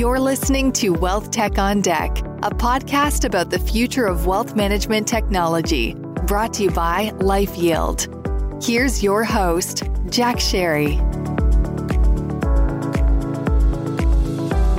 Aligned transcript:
You're 0.00 0.18
listening 0.18 0.72
to 0.80 0.94
Wealth 0.94 1.30
Tech 1.30 1.58
on 1.58 1.82
Deck, 1.82 2.20
a 2.42 2.48
podcast 2.48 3.26
about 3.26 3.50
the 3.50 3.58
future 3.58 4.06
of 4.06 4.24
wealth 4.24 4.56
management 4.56 5.06
technology, 5.06 5.92
brought 6.26 6.54
to 6.54 6.62
you 6.62 6.70
by 6.70 7.10
LifeYield. 7.16 8.64
Here's 8.64 9.02
your 9.02 9.24
host, 9.24 9.82
Jack 10.08 10.36
Sharry. 10.36 10.94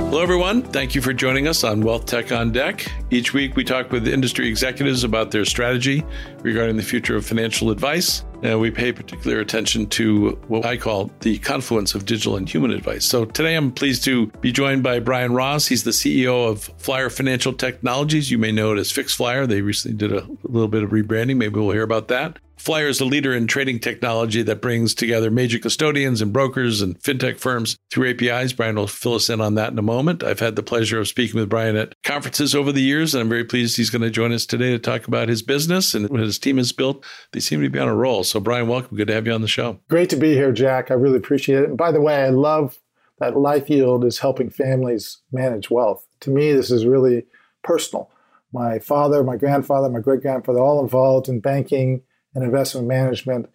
Hello, 0.08 0.20
everyone. 0.20 0.62
Thank 0.62 0.96
you 0.96 1.00
for 1.00 1.12
joining 1.12 1.46
us 1.46 1.62
on 1.62 1.82
Wealth 1.82 2.06
Tech 2.06 2.32
on 2.32 2.50
Deck. 2.50 2.90
Each 3.10 3.32
week, 3.32 3.54
we 3.54 3.62
talk 3.62 3.92
with 3.92 4.08
industry 4.08 4.48
executives 4.48 5.04
about 5.04 5.30
their 5.30 5.44
strategy 5.44 6.02
regarding 6.40 6.76
the 6.76 6.82
future 6.82 7.14
of 7.14 7.24
financial 7.24 7.70
advice 7.70 8.24
and 8.42 8.60
we 8.60 8.70
pay 8.70 8.92
particular 8.92 9.40
attention 9.40 9.86
to 9.86 10.30
what 10.48 10.66
I 10.66 10.76
call 10.76 11.10
the 11.20 11.38
confluence 11.38 11.94
of 11.94 12.04
digital 12.04 12.36
and 12.36 12.48
human 12.48 12.72
advice. 12.72 13.04
So 13.04 13.24
today 13.24 13.54
I'm 13.54 13.72
pleased 13.72 14.04
to 14.04 14.26
be 14.40 14.52
joined 14.52 14.82
by 14.82 14.98
Brian 15.00 15.32
Ross. 15.32 15.66
He's 15.66 15.84
the 15.84 15.92
CEO 15.92 16.48
of 16.48 16.64
Flyer 16.78 17.08
Financial 17.08 17.52
Technologies. 17.52 18.30
You 18.30 18.38
may 18.38 18.52
know 18.52 18.72
it 18.72 18.78
as 18.78 18.90
Fix 18.90 19.14
Flyer. 19.14 19.46
They 19.46 19.62
recently 19.62 19.96
did 19.96 20.12
a 20.12 20.26
little 20.42 20.68
bit 20.68 20.82
of 20.82 20.90
rebranding. 20.90 21.36
Maybe 21.36 21.58
we'll 21.58 21.70
hear 21.70 21.82
about 21.82 22.08
that. 22.08 22.38
Flyer 22.62 22.86
is 22.86 23.00
a 23.00 23.04
leader 23.04 23.34
in 23.34 23.48
trading 23.48 23.80
technology 23.80 24.40
that 24.44 24.62
brings 24.62 24.94
together 24.94 25.32
major 25.32 25.58
custodians 25.58 26.22
and 26.22 26.32
brokers 26.32 26.80
and 26.80 26.96
fintech 27.00 27.40
firms 27.40 27.76
through 27.90 28.10
APIs. 28.10 28.52
Brian 28.52 28.76
will 28.76 28.86
fill 28.86 29.14
us 29.14 29.28
in 29.28 29.40
on 29.40 29.56
that 29.56 29.72
in 29.72 29.78
a 29.80 29.82
moment. 29.82 30.22
I've 30.22 30.38
had 30.38 30.54
the 30.54 30.62
pleasure 30.62 31.00
of 31.00 31.08
speaking 31.08 31.40
with 31.40 31.48
Brian 31.48 31.74
at 31.74 32.00
conferences 32.04 32.54
over 32.54 32.70
the 32.70 32.80
years, 32.80 33.14
and 33.14 33.20
I'm 33.20 33.28
very 33.28 33.42
pleased 33.42 33.76
he's 33.76 33.90
going 33.90 34.02
to 34.02 34.10
join 34.10 34.30
us 34.30 34.46
today 34.46 34.70
to 34.70 34.78
talk 34.78 35.08
about 35.08 35.28
his 35.28 35.42
business 35.42 35.92
and 35.92 36.08
what 36.08 36.20
his 36.20 36.38
team 36.38 36.56
has 36.58 36.70
built. 36.70 37.04
They 37.32 37.40
seem 37.40 37.60
to 37.62 37.68
be 37.68 37.80
on 37.80 37.88
a 37.88 37.94
roll. 37.96 38.22
So, 38.22 38.38
Brian, 38.38 38.68
welcome. 38.68 38.96
Good 38.96 39.08
to 39.08 39.14
have 39.14 39.26
you 39.26 39.32
on 39.32 39.42
the 39.42 39.48
show. 39.48 39.80
Great 39.90 40.10
to 40.10 40.16
be 40.16 40.34
here, 40.34 40.52
Jack. 40.52 40.92
I 40.92 40.94
really 40.94 41.16
appreciate 41.16 41.64
it. 41.64 41.68
And 41.68 41.76
by 41.76 41.90
the 41.90 42.00
way, 42.00 42.22
I 42.22 42.28
love 42.28 42.78
that 43.18 43.34
LifeYield 43.34 44.04
is 44.04 44.20
helping 44.20 44.50
families 44.50 45.18
manage 45.32 45.68
wealth. 45.68 46.06
To 46.20 46.30
me, 46.30 46.52
this 46.52 46.70
is 46.70 46.86
really 46.86 47.24
personal. 47.64 48.08
My 48.52 48.78
father, 48.78 49.24
my 49.24 49.36
grandfather, 49.36 49.88
my 49.88 49.98
great 49.98 50.22
grandfather, 50.22 50.60
all 50.60 50.80
involved 50.80 51.28
in 51.28 51.40
banking 51.40 52.02
and 52.34 52.44
investment 52.44 52.86
management, 52.86 53.50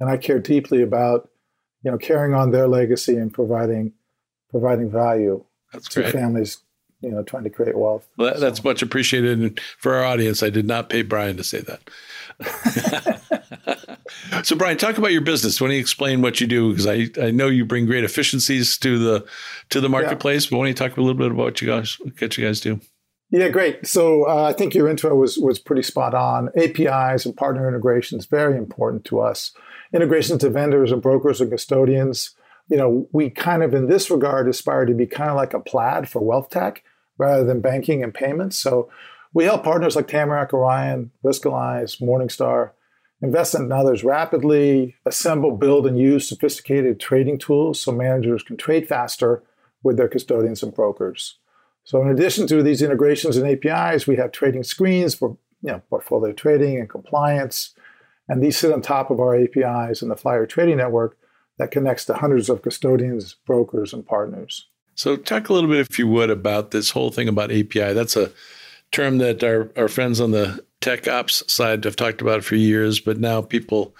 and 0.00 0.08
I 0.08 0.16
care 0.16 0.38
deeply 0.38 0.82
about 0.82 1.30
you 1.82 1.90
know 1.90 1.98
carrying 1.98 2.34
on 2.34 2.50
their 2.50 2.68
legacy 2.68 3.16
and 3.16 3.32
providing 3.32 3.92
providing 4.50 4.90
value 4.90 5.44
that's 5.72 5.88
to 5.88 6.02
great. 6.02 6.12
families 6.12 6.58
you 7.02 7.10
know 7.10 7.22
trying 7.22 7.44
to 7.44 7.50
create 7.50 7.76
wealth. 7.76 8.08
Well, 8.16 8.32
that, 8.32 8.40
that's 8.40 8.64
much 8.64 8.82
appreciated. 8.82 9.38
And 9.38 9.60
for 9.78 9.94
our 9.94 10.04
audience, 10.04 10.42
I 10.42 10.50
did 10.50 10.66
not 10.66 10.88
pay 10.88 11.02
Brian 11.02 11.36
to 11.36 11.44
say 11.44 11.60
that. 11.60 11.90
so, 14.44 14.56
Brian, 14.56 14.78
talk 14.78 14.98
about 14.98 15.12
your 15.12 15.20
business. 15.20 15.60
Why 15.60 15.68
don't 15.68 15.74
you 15.74 15.80
explain 15.80 16.22
what 16.22 16.40
you 16.40 16.46
do? 16.46 16.70
Because 16.70 16.86
I, 16.86 17.10
I 17.20 17.30
know 17.30 17.48
you 17.48 17.64
bring 17.64 17.86
great 17.86 18.04
efficiencies 18.04 18.78
to 18.78 18.98
the 18.98 19.26
to 19.70 19.80
the 19.80 19.88
marketplace. 19.88 20.46
Yeah. 20.46 20.50
But 20.50 20.56
why 20.58 20.64
don't 20.64 20.68
you 20.68 20.74
talk 20.74 20.96
a 20.96 21.00
little 21.00 21.18
bit 21.18 21.32
about 21.32 21.44
what 21.44 21.60
you 21.60 21.68
guys 21.68 21.98
what 22.00 22.38
you 22.38 22.44
guys 22.44 22.60
do? 22.60 22.80
Yeah, 23.32 23.48
great. 23.48 23.86
So 23.86 24.28
uh, 24.28 24.44
I 24.44 24.52
think 24.52 24.74
your 24.74 24.88
intro 24.88 25.16
was 25.16 25.38
was 25.38 25.58
pretty 25.58 25.82
spot 25.82 26.14
on. 26.14 26.50
APIs 26.54 27.24
and 27.24 27.34
partner 27.34 27.66
integrations 27.66 28.26
very 28.26 28.58
important 28.58 29.06
to 29.06 29.20
us. 29.20 29.52
Integrations 29.94 30.42
to 30.42 30.50
vendors 30.50 30.92
and 30.92 31.00
brokers 31.00 31.40
and 31.40 31.50
custodians. 31.50 32.36
You 32.68 32.76
know, 32.76 33.08
we 33.10 33.30
kind 33.30 33.62
of 33.62 33.72
in 33.72 33.88
this 33.88 34.10
regard 34.10 34.48
aspire 34.48 34.84
to 34.84 34.92
be 34.92 35.06
kind 35.06 35.30
of 35.30 35.36
like 35.36 35.54
a 35.54 35.60
plaid 35.60 36.10
for 36.10 36.20
wealth 36.20 36.50
tech 36.50 36.84
rather 37.16 37.42
than 37.42 37.62
banking 37.62 38.02
and 38.02 38.12
payments. 38.12 38.58
So 38.58 38.90
we 39.32 39.44
help 39.44 39.64
partners 39.64 39.96
like 39.96 40.08
Tamarack, 40.08 40.52
Orion, 40.52 41.10
Riskalyze, 41.24 42.02
Morningstar, 42.02 42.72
Envestnet 43.24 43.72
others 43.74 44.04
rapidly, 44.04 44.96
assemble, 45.06 45.56
build, 45.56 45.86
and 45.86 45.98
use 45.98 46.28
sophisticated 46.28 47.00
trading 47.00 47.38
tools 47.38 47.80
so 47.80 47.92
managers 47.92 48.42
can 48.42 48.58
trade 48.58 48.86
faster 48.86 49.42
with 49.82 49.96
their 49.96 50.08
custodians 50.08 50.62
and 50.62 50.74
brokers. 50.74 51.38
So 51.84 52.00
in 52.02 52.08
addition 52.08 52.46
to 52.48 52.62
these 52.62 52.82
integrations 52.82 53.36
and 53.36 53.46
APIs, 53.46 54.06
we 54.06 54.16
have 54.16 54.32
trading 54.32 54.62
screens 54.62 55.14
for 55.14 55.36
you 55.62 55.72
know, 55.72 55.82
portfolio 55.88 56.32
trading 56.32 56.78
and 56.78 56.88
compliance. 56.88 57.74
And 58.28 58.42
these 58.42 58.58
sit 58.58 58.72
on 58.72 58.82
top 58.82 59.10
of 59.10 59.20
our 59.20 59.36
APIs 59.36 60.02
and 60.02 60.10
the 60.10 60.16
Flyer 60.16 60.46
Trading 60.46 60.76
Network 60.76 61.16
that 61.58 61.70
connects 61.70 62.04
to 62.06 62.14
hundreds 62.14 62.48
of 62.48 62.62
custodians, 62.62 63.36
brokers, 63.46 63.92
and 63.92 64.06
partners. 64.06 64.68
So 64.94 65.16
talk 65.16 65.48
a 65.48 65.52
little 65.52 65.70
bit, 65.70 65.80
if 65.80 65.98
you 65.98 66.06
would, 66.08 66.30
about 66.30 66.70
this 66.70 66.90
whole 66.90 67.10
thing 67.10 67.28
about 67.28 67.50
API. 67.50 67.92
That's 67.92 68.16
a 68.16 68.30
term 68.90 69.18
that 69.18 69.42
our, 69.42 69.70
our 69.76 69.88
friends 69.88 70.20
on 70.20 70.32
the 70.32 70.64
tech 70.80 71.08
ops 71.08 71.42
side 71.52 71.84
have 71.84 71.96
talked 71.96 72.20
about 72.20 72.44
for 72.44 72.56
years, 72.56 73.00
but 73.00 73.18
now 73.18 73.40
people 73.40 73.94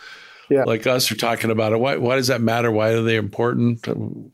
yeah. 0.51 0.65
like 0.65 0.87
us 0.87 1.11
are 1.11 1.17
talking 1.17 1.51
about 1.51 1.73
it. 1.73 1.79
Why, 1.79 1.97
why 1.97 2.17
does 2.17 2.27
that 2.27 2.41
matter? 2.41 2.71
Why 2.71 2.91
are 2.91 3.03
they 3.03 3.17
important? 3.17 3.87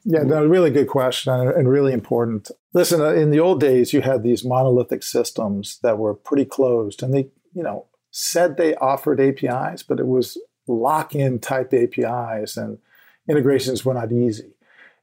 Yeah, 0.04 0.22
no, 0.22 0.44
really 0.44 0.70
good 0.70 0.88
question 0.88 1.32
and 1.32 1.69
really 1.69 1.92
important. 1.92 2.50
Listen, 2.74 3.00
uh, 3.00 3.08
in 3.08 3.30
the 3.30 3.40
old 3.40 3.60
days, 3.60 3.92
you 3.92 4.02
had 4.02 4.22
these 4.22 4.44
monolithic 4.44 5.02
systems 5.02 5.78
that 5.82 5.98
were 5.98 6.14
pretty 6.14 6.44
closed, 6.44 7.02
and 7.02 7.14
they, 7.14 7.28
you 7.54 7.62
know, 7.62 7.86
said 8.10 8.56
they 8.56 8.74
offered 8.76 9.20
APIs, 9.20 9.82
but 9.82 9.98
it 9.98 10.06
was 10.06 10.38
lock-in 10.66 11.38
type 11.38 11.72
APIs, 11.72 12.56
and 12.56 12.78
integrations 13.28 13.84
were 13.84 13.94
not 13.94 14.12
easy. 14.12 14.52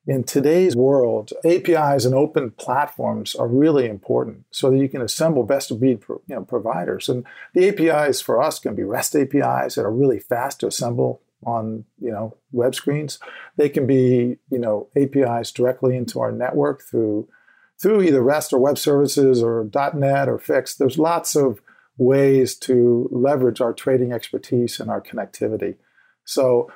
In 0.07 0.23
today's 0.23 0.75
world, 0.75 1.33
APIs 1.43 2.05
and 2.05 2.13
open 2.13 2.51
platforms 2.51 3.33
are 3.33 3.47
really 3.47 3.87
important 3.87 4.45
so 4.51 4.69
that 4.69 4.77
you 4.77 4.87
can 4.87 5.01
assemble 5.01 5.43
best 5.43 5.71
of 5.71 5.79
breed 5.79 6.03
you 6.07 6.21
know, 6.27 6.43
providers. 6.43 7.09
And 7.09 7.25
the 7.55 7.69
APIs 7.69 8.21
for 8.21 8.39
us 8.39 8.59
can 8.59 8.75
be 8.75 8.83
REST 8.83 9.15
APIs 9.15 9.73
that 9.75 9.85
are 9.85 9.91
really 9.91 10.19
fast 10.19 10.59
to 10.59 10.67
assemble 10.67 11.21
on 11.43 11.85
you 11.99 12.11
know 12.11 12.35
web 12.51 12.75
screens. 12.75 13.19
They 13.57 13.69
can 13.69 13.87
be 13.87 14.37
you 14.49 14.59
know 14.59 14.89
APIs 14.95 15.51
directly 15.51 15.95
into 15.95 16.19
our 16.19 16.31
network 16.31 16.83
through 16.83 17.27
through 17.81 18.01
either 18.01 18.21
REST 18.21 18.53
or 18.53 18.59
web 18.59 18.77
services 18.77 19.43
or 19.43 19.69
.NET 19.93 20.29
or 20.29 20.39
Fix. 20.39 20.75
There's 20.75 20.97
lots 20.97 21.35
of 21.35 21.61
ways 21.97 22.55
to 22.55 23.07
leverage 23.11 23.61
our 23.61 23.73
trading 23.73 24.11
expertise 24.11 24.79
and 24.79 24.89
our 24.89 25.01
connectivity. 25.01 25.75
So 26.25 26.69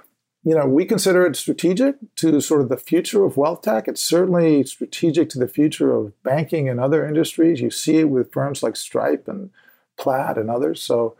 you 0.43 0.55
know, 0.55 0.65
we 0.65 0.85
consider 0.85 1.25
it 1.25 1.35
strategic 1.35 1.95
to 2.15 2.39
sort 2.39 2.61
of 2.61 2.69
the 2.69 2.77
future 2.77 3.25
of 3.25 3.35
wealth 3.35 3.61
tech. 3.61 3.87
It's 3.87 4.03
certainly 4.03 4.63
strategic 4.63 5.29
to 5.29 5.39
the 5.39 5.47
future 5.47 5.93
of 5.93 6.21
banking 6.23 6.69
and 6.69 6.79
other 6.79 7.05
industries. 7.05 7.59
You 7.59 7.69
see 7.69 7.97
it 7.97 8.09
with 8.09 8.31
firms 8.31 8.63
like 8.63 8.75
Stripe 8.75 9.27
and 9.27 9.49
Plaid 9.97 10.37
and 10.37 10.49
others. 10.49 10.81
So, 10.81 11.17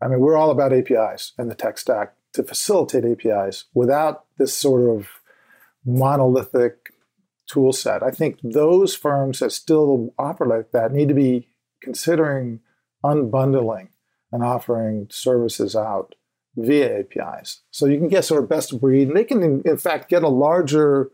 I 0.00 0.08
mean, 0.08 0.20
we're 0.20 0.36
all 0.36 0.50
about 0.50 0.72
APIs 0.72 1.32
and 1.36 1.50
the 1.50 1.54
tech 1.54 1.76
stack 1.76 2.14
to 2.32 2.42
facilitate 2.42 3.04
APIs 3.04 3.64
without 3.74 4.24
this 4.38 4.56
sort 4.56 4.88
of 4.88 5.08
monolithic 5.84 6.94
tool 7.46 7.72
set. 7.72 8.02
I 8.02 8.10
think 8.10 8.38
those 8.42 8.94
firms 8.94 9.40
that 9.40 9.52
still 9.52 10.14
operate 10.18 10.50
like 10.50 10.72
that 10.72 10.92
need 10.92 11.08
to 11.08 11.14
be 11.14 11.48
considering 11.80 12.60
unbundling 13.04 13.88
and 14.32 14.42
offering 14.42 15.06
services 15.10 15.76
out 15.76 16.14
via 16.56 17.00
APIs. 17.00 17.62
So 17.70 17.86
you 17.86 17.98
can 17.98 18.08
get 18.08 18.24
sort 18.24 18.42
of 18.42 18.48
best 18.48 18.72
of 18.72 18.80
breed, 18.80 19.08
and 19.08 19.16
they 19.16 19.24
can, 19.24 19.42
in, 19.42 19.62
in 19.64 19.76
fact, 19.76 20.08
get 20.08 20.22
a 20.22 20.28
larger, 20.28 21.10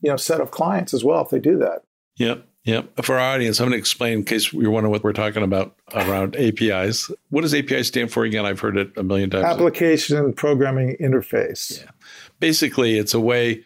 you 0.00 0.10
know, 0.10 0.16
set 0.16 0.40
of 0.40 0.50
clients 0.50 0.94
as 0.94 1.02
well 1.04 1.22
if 1.22 1.30
they 1.30 1.40
do 1.40 1.58
that. 1.58 1.82
Yep. 2.16 2.46
Yep. 2.64 3.04
For 3.04 3.18
our 3.18 3.34
audience, 3.34 3.60
I'm 3.60 3.66
going 3.66 3.72
to 3.72 3.78
explain 3.78 4.20
in 4.20 4.24
case 4.24 4.50
you're 4.52 4.70
wondering 4.70 4.90
what 4.90 5.04
we're 5.04 5.12
talking 5.12 5.42
about 5.42 5.76
around 5.92 6.34
APIs. 6.36 7.10
What 7.28 7.42
does 7.42 7.54
API 7.54 7.82
stand 7.82 8.10
for 8.10 8.24
again? 8.24 8.46
I've 8.46 8.60
heard 8.60 8.78
it 8.78 8.96
a 8.96 9.02
million 9.02 9.28
times. 9.28 9.44
Application 9.44 10.32
Programming 10.32 10.96
Interface. 10.98 11.82
Yeah. 11.82 11.90
Basically, 12.40 12.96
it's 12.98 13.12
a 13.12 13.20
way, 13.20 13.64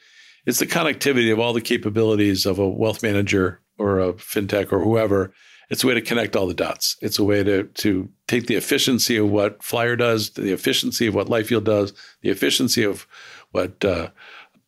it's 0.48 0.59
the 0.59 0.66
connectivity 0.66 1.32
of 1.32 1.38
all 1.38 1.53
the 1.53 1.60
capabilities 1.60 2.47
of 2.47 2.59
a 2.59 2.69
wealth 2.69 3.03
manager 3.03 3.60
or 3.78 4.00
a 4.00 4.12
fintech 4.14 4.72
or 4.72 4.82
whoever 4.82 5.32
it's 5.70 5.84
a 5.84 5.86
way 5.86 5.94
to 5.94 6.00
connect 6.00 6.34
all 6.34 6.47
the 6.47 6.54
dots. 6.54 6.97
It's 7.00 7.19
a 7.19 7.25
way 7.25 7.42
to 7.42 7.64
to 7.64 8.09
take 8.26 8.47
the 8.47 8.56
efficiency 8.56 9.16
of 9.16 9.31
what 9.31 9.62
Flyer 9.62 9.97
does, 9.97 10.31
the 10.31 10.53
efficiency 10.53 11.06
of 11.06 11.14
what 11.14 11.28
LifeYield 11.28 11.64
does, 11.64 11.92
the 12.22 12.31
efficiency 12.31 12.84
of 12.84 13.06
what 13.53 13.84
uh, 13.84 14.08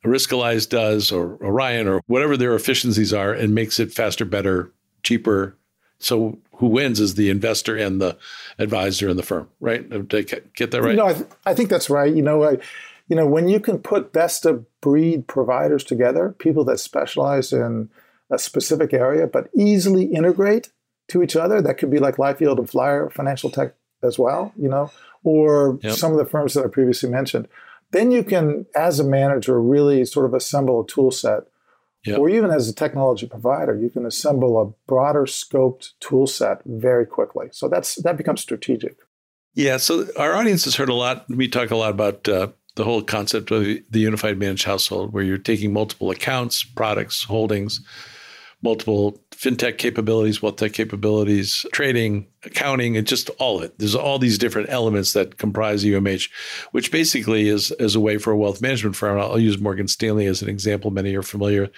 Riskalyze 0.04 0.68
does, 0.68 1.10
or 1.12 1.38
Orion, 1.42 1.88
or 1.88 2.02
whatever 2.06 2.36
their 2.36 2.54
efficiencies 2.54 3.12
are, 3.12 3.32
and 3.32 3.54
makes 3.54 3.80
it 3.80 3.92
faster, 3.92 4.24
better, 4.24 4.72
cheaper. 5.02 5.56
So 5.98 6.38
who 6.52 6.66
wins 6.66 7.00
is 7.00 7.14
the 7.14 7.30
investor 7.30 7.76
and 7.76 8.00
the 8.00 8.16
advisor 8.58 9.08
and 9.08 9.18
the 9.18 9.22
firm, 9.22 9.48
right? 9.60 9.88
Did 9.88 10.14
I 10.14 10.40
get 10.54 10.70
that 10.70 10.82
right? 10.82 10.96
No, 10.96 11.06
I, 11.06 11.12
th- 11.12 11.26
I 11.44 11.54
think 11.54 11.68
that's 11.68 11.90
right. 11.90 12.14
You 12.14 12.22
know, 12.22 12.44
I, 12.44 12.58
you 13.10 13.16
know, 13.16 13.26
when 13.26 13.48
you 13.48 13.58
can 13.58 13.78
put 13.78 14.12
best 14.12 14.46
of 14.46 14.64
breed 14.80 15.26
providers 15.26 15.82
together, 15.82 16.34
people 16.38 16.64
that 16.66 16.78
specialize 16.78 17.52
in 17.52 17.90
a 18.30 18.38
specific 18.38 18.94
area, 18.94 19.26
but 19.26 19.50
easily 19.52 20.04
integrate 20.04 20.70
to 21.08 21.20
each 21.20 21.34
other. 21.34 21.60
That 21.60 21.76
could 21.76 21.90
be 21.90 21.98
like 21.98 22.16
LifeYield 22.16 22.58
and 22.58 22.70
Flyer 22.70 23.10
Financial 23.10 23.50
Tech 23.50 23.74
as 24.04 24.16
well, 24.16 24.52
you 24.56 24.68
know, 24.68 24.92
or 25.24 25.80
yep. 25.82 25.94
some 25.94 26.12
of 26.12 26.18
the 26.18 26.24
firms 26.24 26.54
that 26.54 26.64
I 26.64 26.68
previously 26.68 27.10
mentioned. 27.10 27.48
Then 27.90 28.12
you 28.12 28.22
can, 28.22 28.66
as 28.76 29.00
a 29.00 29.04
manager, 29.04 29.60
really 29.60 30.04
sort 30.04 30.26
of 30.26 30.32
assemble 30.32 30.82
a 30.82 30.86
tool 30.86 31.10
set. 31.10 31.42
Yep. 32.06 32.18
Or 32.18 32.30
even 32.30 32.50
as 32.50 32.68
a 32.68 32.74
technology 32.74 33.26
provider, 33.26 33.76
you 33.76 33.90
can 33.90 34.06
assemble 34.06 34.58
a 34.62 34.72
broader 34.88 35.24
scoped 35.24 35.90
tool 35.98 36.28
set 36.28 36.62
very 36.64 37.04
quickly. 37.04 37.48
So 37.50 37.68
that's 37.68 37.96
that 37.96 38.16
becomes 38.16 38.40
strategic. 38.40 38.96
Yeah. 39.52 39.76
So 39.78 40.06
our 40.16 40.34
audience 40.34 40.64
has 40.64 40.76
heard 40.76 40.88
a 40.88 40.94
lot. 40.94 41.26
We 41.28 41.48
talk 41.48 41.72
a 41.72 41.76
lot 41.76 41.90
about 41.90 42.26
uh, 42.26 42.48
the 42.80 42.84
whole 42.84 43.02
concept 43.02 43.50
of 43.50 43.62
the 43.62 44.00
unified 44.00 44.38
managed 44.38 44.64
household, 44.64 45.12
where 45.12 45.22
you're 45.22 45.36
taking 45.36 45.70
multiple 45.70 46.10
accounts, 46.10 46.64
products, 46.64 47.24
holdings, 47.24 47.82
multiple 48.62 49.20
fintech 49.32 49.76
capabilities, 49.76 50.40
wealth 50.40 50.56
tech 50.56 50.72
capabilities, 50.72 51.66
trading, 51.72 52.26
accounting, 52.42 52.96
and 52.96 53.06
just 53.06 53.28
all 53.38 53.58
of 53.58 53.64
it. 53.64 53.78
There's 53.78 53.94
all 53.94 54.18
these 54.18 54.38
different 54.38 54.70
elements 54.70 55.12
that 55.12 55.36
comprise 55.36 55.84
UMH, 55.84 56.30
which 56.72 56.90
basically 56.90 57.48
is, 57.48 57.70
is 57.72 57.94
a 57.94 58.00
way 58.00 58.16
for 58.16 58.30
a 58.30 58.36
wealth 58.36 58.62
management 58.62 58.96
firm. 58.96 59.20
I'll 59.20 59.38
use 59.38 59.58
Morgan 59.58 59.86
Stanley 59.86 60.24
as 60.24 60.40
an 60.40 60.48
example. 60.48 60.90
Many 60.90 61.14
are 61.16 61.22
familiar 61.22 61.68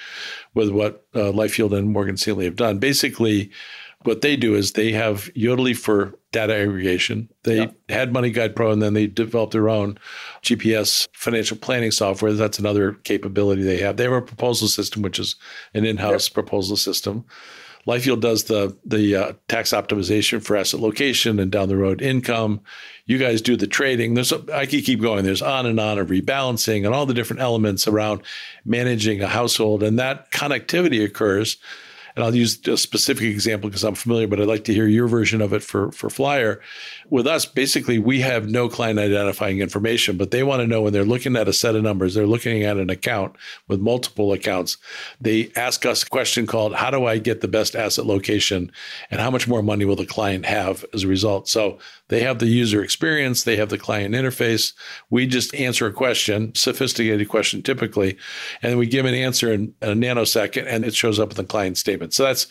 with 0.55 0.71
what 0.71 1.05
uh, 1.17 1.33
LifeYield 1.33 1.77
and 1.77 1.91
Morgan 1.91 2.17
Stanley 2.17 2.45
have 2.45 2.57
done. 2.57 2.79
Basically, 2.79 3.51
what 4.05 4.21
they 4.21 4.37
do 4.37 4.55
is 4.55 4.73
they 4.73 4.93
have 4.93 5.31
Yodlee 5.35 5.77
for 5.77 6.15
data 6.33 6.55
aggregation. 6.55 7.29
They 7.45 7.59
yeah. 7.59 7.71
had 7.89 8.13
Money 8.13 8.31
Guide 8.31 8.57
Pro, 8.57 8.71
and 8.71 8.83
then 8.83 8.95
they 8.95 9.07
developed 9.07 9.53
their 9.53 9.69
own 9.69 9.99
GPS 10.43 11.09
financial 11.13 11.57
planning 11.57 11.91
software. 11.91 12.33
That's 12.33 12.59
another 12.59 12.93
capability 13.05 13.63
they 13.63 13.79
have. 13.79 13.97
They 13.97 14.05
have 14.05 14.13
a 14.13 14.23
proposal 14.23 14.69
system, 14.69 15.03
which 15.03 15.19
is 15.19 15.37
an 15.75 15.85
in-house 15.85 16.29
yep. 16.29 16.35
proposal 16.35 16.77
system. 16.77 17.25
LifeYield 17.87 18.21
does 18.21 18.45
the 18.45 18.77
the 18.85 19.17
uh, 19.17 19.33
tax 19.49 19.71
optimization 19.71 20.43
for 20.43 20.57
asset 20.57 20.81
location 20.81 21.41
and 21.41 21.51
down 21.51 21.69
the 21.69 21.77
road 21.77 22.01
income. 22.01 22.61
You 23.07 23.19
guys 23.19 23.43
do 23.43 23.57
the 23.57 23.67
trading. 23.67 24.15
There's 24.15 24.31
a, 24.31 24.45
I 24.55 24.67
can 24.67 24.83
keep 24.83 25.01
going. 25.01 25.25
There's 25.25 25.43
on 25.43 25.67
and 25.67 25.81
on 25.81 25.99
of 25.99 26.09
rebalancing 26.09 26.87
and 26.87 26.95
all 26.95 27.07
the 27.07 27.15
different 27.15 27.43
elements 27.43 27.89
around 27.89 28.23
managing 28.65 29.21
a 29.21 29.27
household, 29.27 29.83
and 29.83 29.99
that 29.99 30.31
connectivity 30.31 31.05
occurs 31.05 31.57
and 32.15 32.25
I'll 32.25 32.35
use 32.35 32.67
a 32.67 32.77
specific 32.77 33.25
example 33.25 33.71
because 33.71 33.85
I'm 33.85 33.95
familiar, 33.95 34.27
but 34.27 34.41
I'd 34.41 34.49
like 34.49 34.65
to 34.65 34.75
hear 34.75 34.87
your 34.87 35.09
version 35.09 35.41
of 35.41 35.53
it 35.53 35.63
for, 35.63 35.93
for 35.93 36.11
Flyer. 36.11 36.61
With 37.09 37.27
us, 37.27 37.47
basically, 37.47 37.99
we 37.99 38.21
have 38.21 38.49
no 38.49 38.69
client 38.69 38.99
identifying 38.99 39.61
information, 39.61 40.17
but 40.17 40.31
they 40.31 40.43
want 40.43 40.61
to 40.61 40.67
know 40.67 40.83
when 40.83 40.93
they're 40.93 41.05
looking 41.05 41.37
at 41.37 41.49
a 41.49 41.53
set 41.53 41.75
of 41.75 41.83
numbers, 41.83 42.15
they're 42.15 42.27
looking 42.27 42.63
at 42.63 42.77
an 42.77 42.91
account 42.91 43.37
with 43.69 43.81
multiple 43.81 44.33
accounts. 44.33 44.77
They 45.21 45.51
ask 45.57 45.87
us 45.87 46.03
a 46.03 46.09
question 46.09 46.47
called, 46.47 46.75
How 46.75 46.91
do 46.91 47.07
I 47.07 47.19
get 47.19 47.41
the 47.41 47.49
best 47.49 47.75
asset 47.75 48.07
location? 48.07 48.71
And 49.11 49.21
how 49.21 49.31
much 49.31 49.49
more 49.49 49.63
money 49.63 49.85
will 49.85 49.97
the 49.97 50.07
client 50.07 50.47
have 50.47 50.85
as 50.93 51.05
a 51.05 51.09
result? 51.09 51.49
So 51.49 51.79
they 52.13 52.21
have 52.21 52.39
the 52.39 52.47
user 52.47 52.83
experience, 52.83 53.45
they 53.45 53.57
have 53.57 53.71
the 53.71 53.79
client 53.79 54.15
interface. 54.15 54.75
We 55.11 55.27
just 55.27 55.55
answer 55.55 55.87
a 55.87 55.93
question, 55.93 56.55
sophisticated 56.55 57.29
question 57.29 57.63
typically, 57.63 58.19
and 58.63 58.79
we 58.79 58.87
give 58.87 59.07
an 59.07 59.15
answer 59.15 59.53
in 59.53 59.75
a 59.81 59.89
nanosecond 59.89 60.67
and 60.67 60.85
it 60.85 60.95
shows 60.95 61.19
up 61.19 61.31
in 61.31 61.37
the 61.37 61.45
client 61.45 61.79
statement. 61.79 62.13
So 62.13 62.25
that's, 62.25 62.47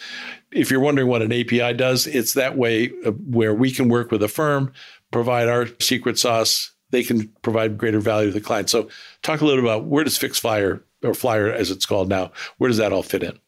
if 0.51 0.71
you're 0.71 0.79
wondering 0.79 1.07
what 1.07 1.21
an 1.21 1.31
API 1.31 1.73
does, 1.73 2.07
it's 2.07 2.33
that 2.33 2.57
way 2.57 2.87
where 3.27 3.53
we 3.53 3.71
can 3.71 3.87
work 3.87 4.11
with 4.11 4.23
a 4.23 4.27
firm, 4.27 4.73
provide 5.11 5.47
our 5.47 5.67
secret 5.79 6.17
sauce, 6.17 6.71
they 6.89 7.03
can 7.03 7.27
provide 7.41 7.77
greater 7.77 7.99
value 7.99 8.29
to 8.29 8.33
the 8.33 8.41
client. 8.41 8.69
So 8.69 8.89
talk 9.21 9.41
a 9.41 9.45
little 9.45 9.63
about 9.63 9.85
where 9.85 10.03
does 10.03 10.17
Fix 10.17 10.39
Flyer 10.39 10.83
or 11.03 11.13
Flyer 11.13 11.51
as 11.51 11.71
it's 11.71 11.85
called 11.85 12.09
now, 12.09 12.31
where 12.57 12.67
does 12.67 12.77
that 12.77 12.93
all 12.93 13.03
fit 13.03 13.23
in? 13.23 13.39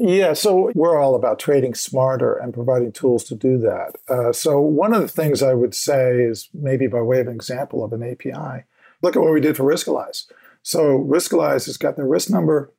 Yeah, 0.00 0.32
so 0.34 0.70
we're 0.76 1.00
all 1.00 1.16
about 1.16 1.40
trading 1.40 1.74
smarter 1.74 2.34
and 2.34 2.54
providing 2.54 2.92
tools 2.92 3.24
to 3.24 3.34
do 3.34 3.58
that. 3.58 3.96
Uh, 4.08 4.32
so, 4.32 4.60
one 4.60 4.94
of 4.94 5.02
the 5.02 5.08
things 5.08 5.42
I 5.42 5.54
would 5.54 5.74
say 5.74 6.22
is 6.22 6.48
maybe 6.54 6.86
by 6.86 7.00
way 7.00 7.20
of 7.20 7.26
an 7.26 7.34
example 7.34 7.82
of 7.82 7.92
an 7.92 8.04
API, 8.04 8.64
look 9.02 9.16
at 9.16 9.22
what 9.22 9.32
we 9.32 9.40
did 9.40 9.56
for 9.56 9.64
Riskalyze. 9.64 10.26
So, 10.62 10.98
Riskalyze 10.98 11.66
has 11.66 11.76
got 11.76 11.96
their 11.96 12.06
risk 12.06 12.30
number. 12.30 12.72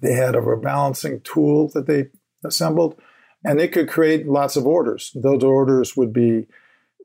They 0.00 0.12
had 0.12 0.34
a 0.34 0.40
rebalancing 0.40 1.24
tool 1.24 1.68
that 1.68 1.86
they 1.86 2.10
assembled, 2.44 3.00
and 3.42 3.58
they 3.58 3.68
could 3.68 3.88
create 3.88 4.28
lots 4.28 4.54
of 4.54 4.66
orders. 4.66 5.12
Those 5.14 5.42
orders 5.42 5.96
would 5.96 6.12
be 6.12 6.46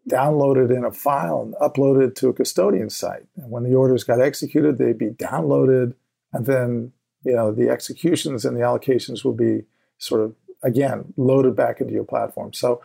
downloaded 0.09 0.75
in 0.75 0.83
a 0.83 0.91
file 0.91 1.41
and 1.43 1.55
uploaded 1.55 2.15
to 2.15 2.27
a 2.27 2.33
custodian 2.33 2.89
site. 2.89 3.23
And 3.37 3.49
when 3.49 3.63
the 3.63 3.75
orders 3.75 4.03
got 4.03 4.19
executed, 4.19 4.77
they'd 4.77 4.97
be 4.97 5.11
downloaded 5.11 5.93
and 6.33 6.45
then 6.45 6.91
you 7.23 7.35
know, 7.35 7.51
the 7.51 7.69
executions 7.69 8.45
and 8.45 8.55
the 8.55 8.61
allocations 8.61 9.23
will 9.23 9.33
be 9.33 9.63
sort 9.97 10.21
of 10.21 10.35
again 10.63 11.13
loaded 11.17 11.55
back 11.55 11.81
into 11.81 11.93
your 11.93 12.03
platform. 12.03 12.53
So, 12.53 12.81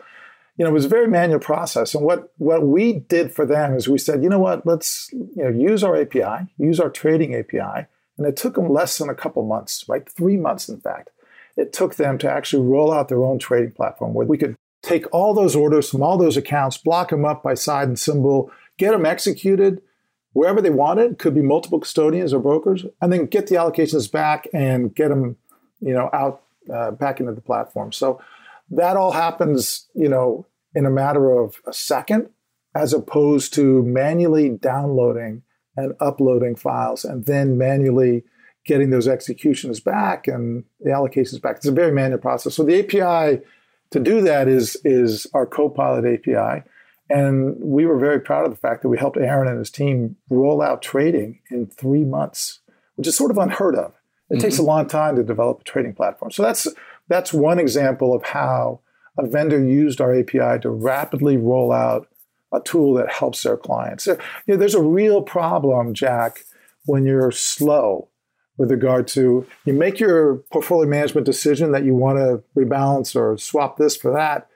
you 0.57 0.63
know, 0.63 0.71
it 0.71 0.73
was 0.73 0.85
a 0.85 0.89
very 0.89 1.07
manual 1.07 1.39
process. 1.39 1.93
And 1.93 2.03
what 2.03 2.31
what 2.37 2.65
we 2.65 2.93
did 2.93 3.33
for 3.33 3.45
them 3.45 3.73
is 3.73 3.87
we 3.87 3.97
said, 3.97 4.23
you 4.23 4.29
know 4.29 4.39
what, 4.39 4.65
let's 4.65 5.09
you 5.13 5.43
know 5.43 5.49
use 5.49 5.83
our 5.83 5.95
API, 5.95 6.47
use 6.57 6.79
our 6.79 6.89
trading 6.89 7.35
API, 7.35 7.87
and 8.17 8.27
it 8.27 8.35
took 8.35 8.55
them 8.55 8.69
less 8.69 8.97
than 8.97 9.09
a 9.09 9.15
couple 9.15 9.43
months, 9.43 9.85
right? 9.87 10.07
Three 10.09 10.37
months, 10.37 10.69
in 10.69 10.79
fact. 10.79 11.09
It 11.55 11.73
took 11.73 11.95
them 11.95 12.19
to 12.19 12.31
actually 12.31 12.67
roll 12.67 12.91
out 12.93 13.07
their 13.07 13.23
own 13.23 13.39
trading 13.39 13.71
platform 13.71 14.13
where 14.13 14.27
we 14.27 14.37
could 14.37 14.55
take 14.83 15.05
all 15.11 15.33
those 15.33 15.55
orders 15.55 15.89
from 15.89 16.03
all 16.03 16.17
those 16.17 16.37
accounts, 16.37 16.77
block 16.77 17.09
them 17.09 17.25
up 17.25 17.41
by 17.41 17.55
side 17.55 17.87
and 17.87 17.97
symbol, 17.97 18.51
get 18.77 18.91
them 18.91 19.07
executed, 19.07 19.81
wherever 20.37 20.61
they 20.61 20.69
wanted, 20.69 21.17
could 21.17 21.33
be 21.33 21.41
multiple 21.41 21.79
custodians 21.79 22.31
or 22.31 22.39
brokers, 22.39 22.85
and 23.01 23.11
then 23.11 23.25
get 23.25 23.47
the 23.47 23.55
allocations 23.55 24.11
back 24.11 24.47
and 24.53 24.93
get 24.93 25.09
them, 25.09 25.35
you 25.79 25.91
know, 25.91 26.11
out 26.13 26.43
uh, 26.71 26.91
back 26.91 27.19
into 27.19 27.33
the 27.33 27.41
platform. 27.41 27.91
So 27.91 28.21
that 28.69 28.97
all 28.97 29.13
happens, 29.13 29.87
you 29.95 30.07
know, 30.07 30.45
in 30.75 30.85
a 30.85 30.91
matter 30.91 31.31
of 31.31 31.55
a 31.65 31.73
second, 31.73 32.29
as 32.75 32.93
opposed 32.93 33.51
to 33.55 33.81
manually 33.81 34.49
downloading 34.49 35.41
and 35.75 35.93
uploading 35.99 36.55
files 36.55 37.03
and 37.03 37.25
then 37.25 37.57
manually 37.57 38.23
getting 38.63 38.91
those 38.91 39.07
executions 39.07 39.79
back 39.79 40.27
and 40.27 40.65
the 40.81 40.91
allocations 40.91 41.41
back. 41.41 41.55
It's 41.55 41.65
a 41.65 41.71
very 41.71 41.91
manual 41.91 42.19
process. 42.19 42.53
So 42.53 42.63
the 42.63 42.79
API 42.79 43.41
to 43.89 43.99
do 43.99 44.21
that 44.21 44.47
is 44.47 44.77
is 44.85 45.25
our 45.33 45.47
Copilot 45.47 46.05
API. 46.05 46.63
And 47.09 47.55
we 47.59 47.85
were 47.85 47.97
very 47.97 48.19
proud 48.19 48.45
of 48.45 48.51
the 48.51 48.57
fact 48.57 48.81
that 48.81 48.89
we 48.89 48.97
helped 48.97 49.17
Aaron 49.17 49.47
and 49.47 49.59
his 49.59 49.71
team 49.71 50.17
roll 50.29 50.61
out 50.61 50.81
trading 50.81 51.39
in 51.49 51.67
three 51.67 52.03
months, 52.03 52.59
which 52.95 53.07
is 53.07 53.15
sort 53.15 53.31
of 53.31 53.37
unheard 53.37 53.75
of. 53.75 53.93
It 54.29 54.35
mm-hmm. 54.35 54.41
takes 54.41 54.57
a 54.57 54.63
long 54.63 54.87
time 54.87 55.15
to 55.15 55.23
develop 55.23 55.61
a 55.61 55.63
trading 55.63 55.93
platform. 55.93 56.31
So 56.31 56.43
that's 56.43 56.67
that's 57.07 57.31
one 57.31 57.59
example 57.59 58.13
of 58.13 58.23
how 58.23 58.81
a 59.17 59.25
vendor 59.25 59.63
used 59.63 60.01
our 60.01 60.13
API 60.13 60.59
to 60.61 60.69
rapidly 60.69 61.37
roll 61.37 61.71
out 61.71 62.07
a 62.53 62.59
tool 62.59 62.93
that 62.95 63.11
helps 63.11 63.43
their 63.43 63.57
clients. 63.57 64.03
So, 64.03 64.13
you 64.45 64.53
know, 64.53 64.57
there's 64.57 64.75
a 64.75 64.81
real 64.81 65.21
problem, 65.21 65.93
Jack, 65.93 66.43
when 66.85 67.05
you're 67.05 67.31
slow 67.31 68.09
with 68.57 68.71
regard 68.71 69.07
to 69.07 69.45
you 69.65 69.73
make 69.73 69.99
your 69.99 70.37
portfolio 70.51 70.89
management 70.89 71.25
decision 71.25 71.71
that 71.71 71.83
you 71.83 71.93
want 71.93 72.17
to 72.17 72.43
rebalance 72.59 73.15
or 73.15 73.37
swap 73.37 73.77
this 73.77 73.95
for 73.95 74.11
that 74.11 74.49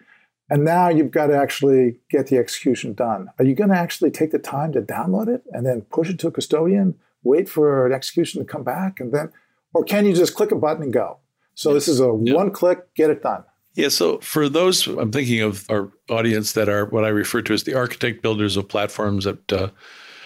and 0.52 0.66
now 0.66 0.90
you've 0.90 1.12
got 1.12 1.28
to 1.28 1.38
actually 1.38 1.98
get 2.10 2.28
the 2.28 2.38
execution 2.38 2.94
done. 2.94 3.30
Are 3.40 3.46
you 3.46 3.56
going 3.56 3.70
to 3.70 3.78
actually 3.78 4.12
take 4.12 4.32
the 4.32 4.38
time 4.38 4.74
to 4.74 4.82
download 4.82 5.30
it 5.30 5.44
and 5.54 5.66
then 5.66 5.84
push 5.84 6.10
it 6.10 6.20
to 6.20 6.28
a 6.28 6.32
custodian, 6.32 6.96
wait 7.24 7.48
for 7.48 7.88
an 7.88 7.94
execution 7.94 8.42
to 8.42 8.46
come 8.46 8.66
back, 8.66 9.00
and 9.00 9.14
then, 9.14 9.32
or 9.74 9.86
can 9.86 10.06
you 10.06 10.14
just 10.14 10.36
click 10.36 10.52
a 10.52 10.56
button 10.56 10.84
and 10.84 10.92
go? 10.92 11.20
So 11.56 11.74
this 11.74 11.88
is 11.88 12.02
a 12.02 12.20
yeah. 12.22 12.34
one 12.34 12.52
click, 12.52 12.94
get 12.96 13.10
it 13.10 13.24
done. 13.24 13.46
Yeah. 13.76 13.88
So 13.88 14.18
for 14.20 14.50
those, 14.50 14.88
I'm 14.88 15.14
thinking 15.14 15.40
of 15.40 15.66
our 15.70 15.90
audience 16.10 16.52
that 16.52 16.68
are 16.68 16.86
what 16.86 17.06
I 17.06 17.10
refer 17.10 17.42
to 17.44 17.54
as 17.54 17.64
the 17.64 17.76
architect 17.76 18.22
builders 18.22 18.58
of 18.58 18.68
platforms 18.68 19.26
at 19.26 19.38
uh, 19.54 19.70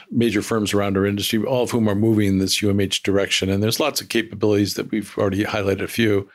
major 0.10 0.42
firms 0.42 0.74
around 0.74 0.98
our 0.98 1.06
industry, 1.06 1.44
all 1.44 1.62
of 1.62 1.70
whom 1.70 1.88
are 1.88 1.94
moving 1.94 2.28
in 2.28 2.38
this 2.40 2.62
UMH 2.62 3.04
direction. 3.04 3.52
And 3.52 3.62
there's 3.62 3.80
lots 3.80 4.02
of 4.02 4.10
capabilities 4.10 4.74
that 4.74 4.90
we've 4.90 5.16
already 5.20 5.44
highlighted 5.44 5.84
a 5.84 5.88
few. 5.88 6.28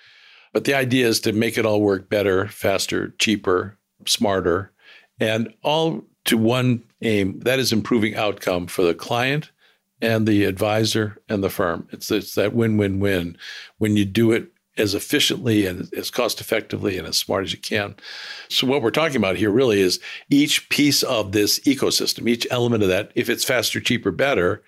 But 0.52 0.64
the 0.64 0.74
idea 0.74 1.08
is 1.08 1.18
to 1.20 1.32
make 1.32 1.58
it 1.58 1.66
all 1.66 1.80
work 1.80 2.08
better, 2.08 2.46
faster, 2.46 3.14
cheaper, 3.18 3.78
smarter, 4.06 4.72
and 5.18 5.52
all 5.62 6.04
to 6.26 6.36
one 6.36 6.82
aim 7.02 7.40
that 7.40 7.58
is 7.58 7.72
improving 7.72 8.14
outcome 8.14 8.66
for 8.66 8.82
the 8.82 8.94
client 8.94 9.50
and 10.02 10.26
the 10.26 10.44
advisor 10.44 11.18
and 11.28 11.42
the 11.42 11.50
firm. 11.50 11.88
It's, 11.92 12.10
it's 12.10 12.34
that 12.34 12.54
win 12.54 12.76
win 12.76 13.00
win 13.00 13.36
when 13.78 13.96
you 13.96 14.04
do 14.04 14.32
it 14.32 14.48
as 14.76 14.94
efficiently 14.94 15.66
and 15.66 15.92
as 15.94 16.10
cost 16.10 16.40
effectively 16.40 16.96
and 16.96 17.06
as 17.06 17.18
smart 17.18 17.44
as 17.44 17.52
you 17.52 17.58
can. 17.58 17.94
So, 18.48 18.66
what 18.66 18.82
we're 18.82 18.90
talking 18.90 19.16
about 19.16 19.36
here 19.36 19.50
really 19.50 19.80
is 19.80 20.00
each 20.30 20.68
piece 20.70 21.02
of 21.02 21.32
this 21.32 21.58
ecosystem, 21.60 22.28
each 22.28 22.46
element 22.50 22.82
of 22.82 22.88
that, 22.88 23.12
if 23.14 23.28
it's 23.28 23.44
faster, 23.44 23.80
cheaper, 23.80 24.10
better, 24.10 24.62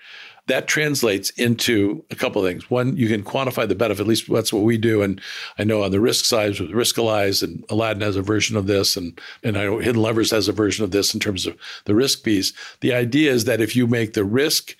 that 0.46 0.66
translates 0.66 1.30
into 1.30 2.04
a 2.10 2.16
couple 2.16 2.44
of 2.44 2.50
things. 2.50 2.68
One, 2.68 2.96
you 2.96 3.08
can 3.08 3.22
quantify 3.22 3.68
the 3.68 3.74
benefit. 3.74 4.02
At 4.02 4.08
least 4.08 4.30
that's 4.30 4.52
what 4.52 4.64
we 4.64 4.76
do. 4.76 5.02
And 5.02 5.20
I 5.58 5.64
know 5.64 5.82
on 5.82 5.92
the 5.92 6.00
risk 6.00 6.24
side 6.24 6.58
with 6.58 6.70
Riskalyze 6.70 7.42
and 7.42 7.64
Aladdin 7.68 8.02
has 8.02 8.16
a 8.16 8.22
version 8.22 8.56
of 8.56 8.66
this, 8.66 8.96
and 8.96 9.20
and 9.42 9.56
I 9.56 9.64
know 9.64 9.76
HiddenLevers 9.76 10.30
has 10.32 10.48
a 10.48 10.52
version 10.52 10.84
of 10.84 10.90
this 10.90 11.14
in 11.14 11.20
terms 11.20 11.46
of 11.46 11.56
the 11.84 11.94
risk 11.94 12.24
piece. 12.24 12.52
The 12.80 12.92
idea 12.92 13.32
is 13.32 13.44
that 13.44 13.60
if 13.60 13.76
you 13.76 13.86
make 13.86 14.14
the 14.14 14.24
risk 14.24 14.76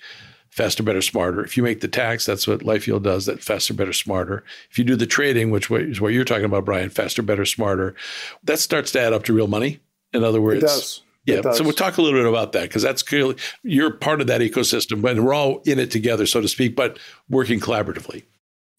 faster, 0.49 0.83
better, 0.83 1.01
smarter. 1.01 1.43
If 1.43 1.57
you 1.57 1.63
make 1.63 1.81
the 1.81 1.87
tax, 1.87 2.27
that's 2.27 2.47
what 2.47 2.59
LifeYield 2.59 3.01
does. 3.01 3.25
That 3.25 3.41
faster, 3.41 3.73
better, 3.73 3.91
smarter. 3.91 4.43
If 4.69 4.77
you 4.77 4.83
do 4.83 4.95
the 4.95 5.07
trading, 5.07 5.49
which 5.49 5.71
is 5.71 5.99
what 5.99 6.13
you're 6.13 6.23
talking 6.23 6.45
about, 6.45 6.63
Brian, 6.63 6.91
faster, 6.91 7.23
better, 7.23 7.43
smarter, 7.43 7.95
that 8.43 8.59
starts 8.59 8.91
to 8.91 9.01
add 9.01 9.13
up 9.13 9.23
to 9.23 9.33
real 9.33 9.47
money. 9.47 9.79
In 10.13 10.23
other 10.23 10.41
words, 10.41 11.01
does. 11.25 11.45
Yeah. 11.45 11.51
So 11.53 11.63
we'll 11.63 11.73
talk 11.73 11.97
a 11.97 12.01
little 12.01 12.19
bit 12.19 12.27
about 12.27 12.51
that 12.53 12.63
because 12.63 12.81
that's 12.81 13.03
clearly 13.03 13.35
you're 13.63 13.91
part 13.91 14.21
of 14.21 14.27
that 14.27 14.41
ecosystem, 14.41 15.01
but 15.01 15.19
we're 15.19 15.33
all 15.33 15.61
in 15.65 15.79
it 15.79 15.91
together, 15.91 16.25
so 16.25 16.41
to 16.41 16.47
speak, 16.47 16.75
but 16.75 16.99
working 17.29 17.59
collaboratively. 17.59 18.23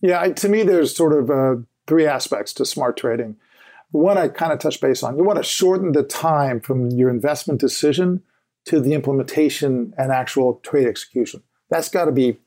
Yeah. 0.01 0.27
To 0.27 0.49
me, 0.49 0.63
there's 0.63 0.95
sort 0.95 1.13
of 1.13 1.31
uh, 1.31 1.63
three 1.87 2.07
aspects 2.07 2.53
to 2.55 2.65
smart 2.65 2.97
trading. 2.97 3.37
One 3.91 4.19
I 4.19 4.29
kind 4.29 4.53
of 4.53 4.59
touched 4.59 4.81
base 4.81 5.03
on. 5.03 5.17
You 5.17 5.25
want 5.25 5.39
to 5.39 5.45
shorten 5.45 5.93
the 5.93 6.03
time 6.03 6.61
from 6.61 6.91
your 6.91 7.11
investment 7.11 7.61
decision 7.61 8.23
to 8.67 8.81
the 8.81 8.93
implementation 8.93 9.95
and 9.97 10.11
actual 10.11 10.55
trade 10.63 10.87
execution. 10.87 11.43
That's 11.71 11.89
got 11.89 12.07
to 12.07 12.13
be 12.13 12.39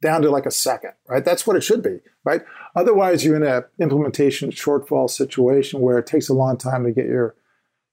down 0.00 0.22
to 0.22 0.30
like 0.30 0.46
a 0.46 0.50
second, 0.50 0.92
right? 1.08 1.24
That's 1.24 1.46
what 1.46 1.56
it 1.56 1.62
should 1.62 1.82
be, 1.82 2.00
right? 2.24 2.42
Otherwise, 2.74 3.24
you're 3.24 3.36
in 3.36 3.42
an 3.42 3.64
implementation 3.80 4.50
shortfall 4.50 5.08
situation 5.08 5.80
where 5.80 5.98
it 5.98 6.06
takes 6.06 6.28
a 6.28 6.34
long 6.34 6.56
time 6.56 6.84
to 6.84 6.90
get 6.90 7.06
your 7.06 7.34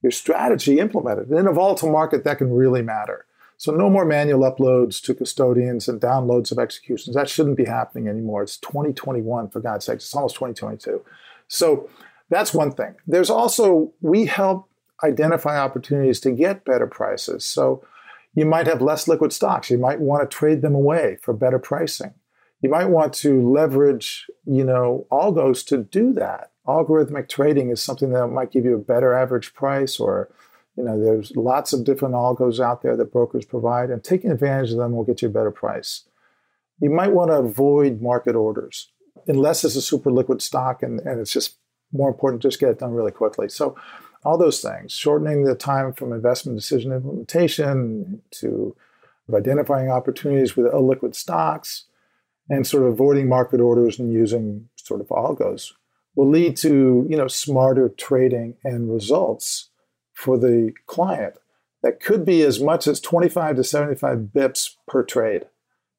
your 0.01 0.12
strategy 0.12 0.79
implemented. 0.79 1.32
In 1.32 1.48
a 1.48 1.53
volatile 1.53 1.91
market, 1.91 2.24
that 2.24 2.38
can 2.38 2.53
really 2.53 2.82
matter. 2.82 3.25
So 3.58 3.74
no 3.74 3.89
more 3.89 4.06
manual 4.06 4.50
uploads 4.50 5.01
to 5.03 5.13
custodians 5.13 5.89
and 5.89 6.00
downloads 6.00 6.51
of 6.51 6.60
executions. 6.60 7.15
That 7.15 7.27
shouldn't 7.27 7.58
be 7.58 7.65
happening 7.65 8.08
anymore. 8.08 8.44
It's 8.44 8.58
2021, 8.58 9.50
for 9.50 9.60
God's 9.60 9.86
sakes. 9.86 10.06
It's 10.06 10.15
almost 10.15 10.36
2022. 10.36 11.03
So 11.50 11.89
that's 12.29 12.53
one 12.53 12.72
thing. 12.72 12.96
There's 13.06 13.29
also, 13.29 13.91
we 14.00 14.27
help 14.27 14.70
identify 15.03 15.60
opportunities 15.60 16.22
to 16.22 16.32
get 16.32 16.63
better 16.63 16.88
prices. 16.88 17.44
So 17.44 17.84
you 18.34 18.46
might 18.46 18.68
have 18.68 18.82
less 18.82 19.10
liquid 19.10 19.34
stocks. 19.34 19.70
You 19.70 19.77
might 19.77 20.00
want 20.00 20.29
to 20.29 20.38
trade 20.38 20.62
them 20.62 20.75
away 20.75 21.18
for 21.22 21.34
better 21.34 21.60
pricing. 21.60 22.13
You 22.62 22.70
might 22.70 22.89
want 22.89 23.13
to 23.15 23.50
leverage, 23.50 24.27
you 24.46 24.63
know, 24.63 25.06
algos 25.12 25.65
to 25.68 25.77
do 25.77 26.13
that. 26.13 26.49
Algorithmic 26.67 27.29
trading 27.29 27.69
is 27.69 27.81
something 27.81 28.11
that 28.11 28.27
might 28.27 28.51
give 28.51 28.65
you 28.65 28.75
a 28.75 28.79
better 28.79 29.13
average 29.13 29.53
price 29.53 29.99
or 29.99 30.29
you 30.79 30.85
know, 30.85 30.97
there's 30.97 31.35
lots 31.35 31.73
of 31.73 31.83
different 31.83 32.13
algos 32.13 32.63
out 32.63 32.83
there 32.83 32.95
that 32.95 33.11
brokers 33.11 33.43
provide, 33.43 33.89
and 33.89 34.01
taking 34.01 34.31
advantage 34.31 34.71
of 34.71 34.77
them 34.77 34.93
will 34.93 35.03
get 35.03 35.21
you 35.21 35.27
a 35.27 35.31
better 35.31 35.51
price. 35.51 36.05
You 36.79 36.89
might 36.89 37.11
want 37.11 37.31
to 37.31 37.35
avoid 37.35 38.01
market 38.01 38.33
orders 38.33 38.89
unless 39.27 39.65
it's 39.65 39.75
a 39.75 39.81
super 39.81 40.09
liquid 40.09 40.41
stock 40.41 40.81
and, 40.81 41.01
and 41.01 41.19
it's 41.19 41.33
just 41.33 41.57
more 41.91 42.07
important 42.07 42.41
to 42.41 42.47
just 42.47 42.61
get 42.61 42.69
it 42.69 42.79
done 42.79 42.93
really 42.93 43.11
quickly. 43.11 43.49
So 43.49 43.75
all 44.23 44.37
those 44.37 44.61
things, 44.61 44.93
shortening 44.93 45.43
the 45.43 45.53
time 45.53 45.91
from 45.91 46.13
investment 46.13 46.57
decision 46.57 46.93
implementation 46.93 48.21
to 48.31 48.73
identifying 49.33 49.91
opportunities 49.91 50.55
with 50.55 50.71
illiquid 50.71 51.13
stocks 51.13 51.87
and 52.49 52.65
sort 52.65 52.83
of 52.83 52.93
avoiding 52.93 53.27
market 53.27 53.59
orders 53.59 53.99
and 53.99 54.13
using 54.13 54.69
sort 54.77 55.01
of 55.01 55.07
algos 55.09 55.73
will 56.19 56.29
lead 56.29 56.57
to 56.57 57.07
you 57.09 57.15
know 57.15 57.29
smarter 57.29 57.88
trading 57.88 58.55
and 58.65 58.93
results 58.93 59.69
for 60.13 60.38
the 60.38 60.73
client 60.85 61.35
that 61.81 62.01
could 62.01 62.25
be 62.25 62.41
as 62.41 62.59
much 62.59 62.88
as 62.88 62.99
25 62.99 63.55
to 63.55 63.63
75 63.63 64.17
bips 64.35 64.71
per 64.85 65.01
trade 65.01 65.45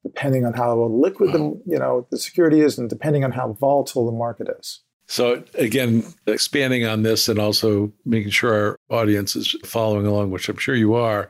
depending 0.03 0.45
on 0.45 0.53
how 0.53 0.79
liquid 0.83 1.31
the 1.31 1.59
you 1.65 1.79
know 1.79 2.05
the 2.11 2.19
security 2.19 2.61
is 2.61 2.77
and 2.77 2.87
depending 2.87 3.23
on 3.23 3.31
how 3.31 3.53
volatile 3.53 4.05
the 4.05 4.11
market 4.11 4.47
is 4.59 4.81
so 5.07 5.43
again, 5.55 6.05
expanding 6.25 6.85
on 6.85 7.03
this 7.03 7.27
and 7.27 7.37
also 7.37 7.91
making 8.05 8.31
sure 8.31 8.53
our 8.53 8.77
audience 9.01 9.35
is 9.35 9.57
following 9.65 10.05
along, 10.05 10.31
which 10.31 10.47
I'm 10.47 10.55
sure 10.55 10.73
you 10.73 10.93
are. 10.93 11.29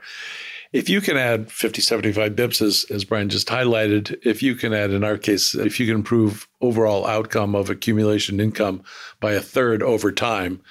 If 0.73 0.89
you 0.89 1.01
can 1.01 1.17
add 1.17 1.51
50, 1.51 1.81
75 1.81 2.31
bips, 2.31 2.61
as, 2.61 2.85
as 2.89 3.03
Brian 3.03 3.27
just 3.27 3.47
highlighted, 3.47 4.17
if 4.23 4.41
you 4.41 4.55
can 4.55 4.73
add, 4.73 4.91
in 4.91 5.03
our 5.03 5.17
case, 5.17 5.53
if 5.53 5.79
you 5.81 5.85
can 5.85 5.95
improve 5.95 6.47
overall 6.61 7.05
outcome 7.05 7.55
of 7.55 7.69
accumulation 7.69 8.39
income 8.39 8.83
by 9.19 9.33
a 9.33 9.41
third 9.41 9.83
over 9.83 10.13
time, 10.13 10.61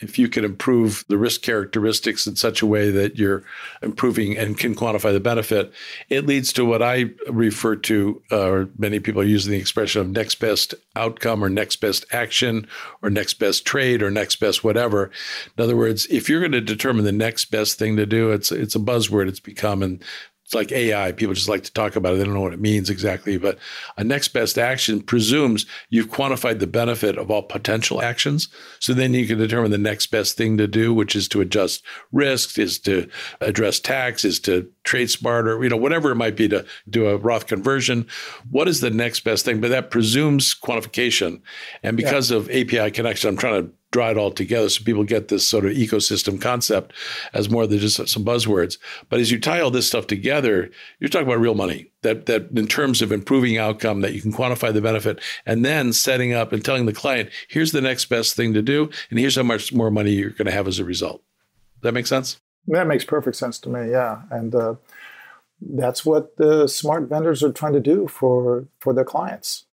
if 0.00 0.18
you 0.18 0.28
can 0.28 0.44
improve 0.44 1.04
the 1.08 1.18
risk 1.18 1.42
characteristics 1.42 2.26
in 2.26 2.36
such 2.36 2.62
a 2.62 2.66
way 2.66 2.90
that 2.90 3.18
you're 3.18 3.44
improving 3.82 4.36
and 4.36 4.58
can 4.58 4.74
quantify 4.74 5.12
the 5.12 5.20
benefit, 5.20 5.72
it 6.08 6.26
leads 6.26 6.52
to 6.54 6.64
what 6.64 6.82
I 6.82 7.10
refer 7.28 7.76
to, 7.76 8.22
uh, 8.32 8.48
or 8.48 8.68
many 8.78 8.98
people 8.98 9.20
are 9.20 9.26
using 9.26 9.52
the 9.52 9.58
expression 9.58 10.00
of 10.00 10.08
next 10.08 10.36
best 10.36 10.74
outcome 10.96 11.44
or 11.44 11.50
next 11.50 11.76
best 11.76 12.04
action 12.12 12.66
or 13.02 13.10
next 13.10 13.34
best 13.34 13.64
trade 13.64 14.02
or 14.02 14.10
next 14.10 14.36
best 14.36 14.64
whatever. 14.64 15.10
In 15.56 15.64
other 15.64 15.76
words, 15.76 16.06
if 16.06 16.28
you're 16.28 16.40
going 16.40 16.52
to 16.52 16.60
determine 16.60 17.04
the 17.04 17.12
next 17.12 17.46
best 17.46 17.78
thing 17.78 17.96
to 17.96 18.06
do, 18.06 18.30
it's 18.30 18.50
it's 18.50 18.74
a 18.74 18.80
buzzword 18.80 19.28
it's 19.28 19.40
become, 19.40 19.82
and 19.82 20.02
it's 20.50 20.54
like 20.56 20.72
AI. 20.72 21.12
People 21.12 21.32
just 21.32 21.48
like 21.48 21.62
to 21.62 21.72
talk 21.72 21.94
about 21.94 22.14
it. 22.14 22.16
They 22.16 22.24
don't 22.24 22.34
know 22.34 22.40
what 22.40 22.52
it 22.52 22.60
means 22.60 22.90
exactly. 22.90 23.38
But 23.38 23.56
a 23.96 24.02
next 24.02 24.28
best 24.30 24.58
action 24.58 25.00
presumes 25.00 25.64
you've 25.90 26.10
quantified 26.10 26.58
the 26.58 26.66
benefit 26.66 27.16
of 27.16 27.30
all 27.30 27.44
potential 27.44 28.02
actions. 28.02 28.48
So 28.80 28.92
then 28.92 29.14
you 29.14 29.28
can 29.28 29.38
determine 29.38 29.70
the 29.70 29.78
next 29.78 30.08
best 30.08 30.36
thing 30.36 30.58
to 30.58 30.66
do, 30.66 30.92
which 30.92 31.14
is 31.14 31.28
to 31.28 31.40
adjust 31.40 31.84
risks, 32.10 32.58
is 32.58 32.80
to 32.80 33.08
address 33.40 33.78
tax, 33.78 34.24
is 34.24 34.40
to 34.40 34.68
trade 34.82 35.08
smarter, 35.08 35.62
you 35.62 35.68
know, 35.68 35.76
whatever 35.76 36.10
it 36.10 36.16
might 36.16 36.34
be 36.34 36.48
to 36.48 36.66
do 36.88 37.06
a 37.06 37.16
Roth 37.16 37.46
conversion. 37.46 38.08
What 38.50 38.66
is 38.66 38.80
the 38.80 38.90
next 38.90 39.20
best 39.20 39.44
thing? 39.44 39.60
But 39.60 39.70
that 39.70 39.92
presumes 39.92 40.52
quantification. 40.52 41.42
And 41.84 41.96
because 41.96 42.32
yeah. 42.32 42.38
of 42.38 42.50
API 42.50 42.90
connection, 42.90 43.28
I'm 43.28 43.36
trying 43.36 43.66
to 43.66 43.72
draw 43.92 44.10
it 44.10 44.16
all 44.16 44.30
together 44.30 44.68
so 44.68 44.84
people 44.84 45.04
get 45.04 45.28
this 45.28 45.46
sort 45.46 45.64
of 45.64 45.72
ecosystem 45.72 46.40
concept 46.40 46.92
as 47.32 47.50
more 47.50 47.66
than 47.66 47.78
just 47.78 48.08
some 48.08 48.24
buzzwords. 48.24 48.78
But 49.08 49.20
as 49.20 49.30
you 49.30 49.40
tie 49.40 49.60
all 49.60 49.70
this 49.70 49.86
stuff 49.86 50.06
together, 50.06 50.70
you're 50.98 51.08
talking 51.08 51.26
about 51.26 51.40
real 51.40 51.54
money 51.54 51.90
that 52.02 52.26
that 52.26 52.50
in 52.52 52.66
terms 52.66 53.02
of 53.02 53.12
improving 53.12 53.58
outcome 53.58 54.00
that 54.00 54.14
you 54.14 54.22
can 54.22 54.32
quantify 54.32 54.72
the 54.72 54.80
benefit 54.80 55.20
and 55.44 55.64
then 55.64 55.92
setting 55.92 56.32
up 56.32 56.52
and 56.52 56.64
telling 56.64 56.86
the 56.86 56.92
client, 56.92 57.30
here's 57.48 57.72
the 57.72 57.80
next 57.80 58.06
best 58.06 58.36
thing 58.36 58.54
to 58.54 58.62
do 58.62 58.90
and 59.10 59.18
here's 59.18 59.36
how 59.36 59.42
much 59.42 59.72
more 59.72 59.90
money 59.90 60.12
you're 60.12 60.30
going 60.30 60.46
to 60.46 60.52
have 60.52 60.68
as 60.68 60.78
a 60.78 60.84
result. 60.84 61.22
Does 61.76 61.82
that 61.82 61.94
make 61.94 62.06
sense? 62.06 62.40
That 62.68 62.86
makes 62.86 63.04
perfect 63.04 63.36
sense 63.36 63.58
to 63.60 63.68
me. 63.68 63.90
Yeah. 63.90 64.22
And 64.30 64.54
uh, 64.54 64.74
that's 65.60 66.04
what 66.04 66.36
the 66.36 66.68
smart 66.68 67.08
vendors 67.08 67.42
are 67.42 67.52
trying 67.52 67.72
to 67.72 67.80
do 67.80 68.06
for 68.06 68.66
for 68.78 68.92
their 68.92 69.04
clients. 69.04 69.66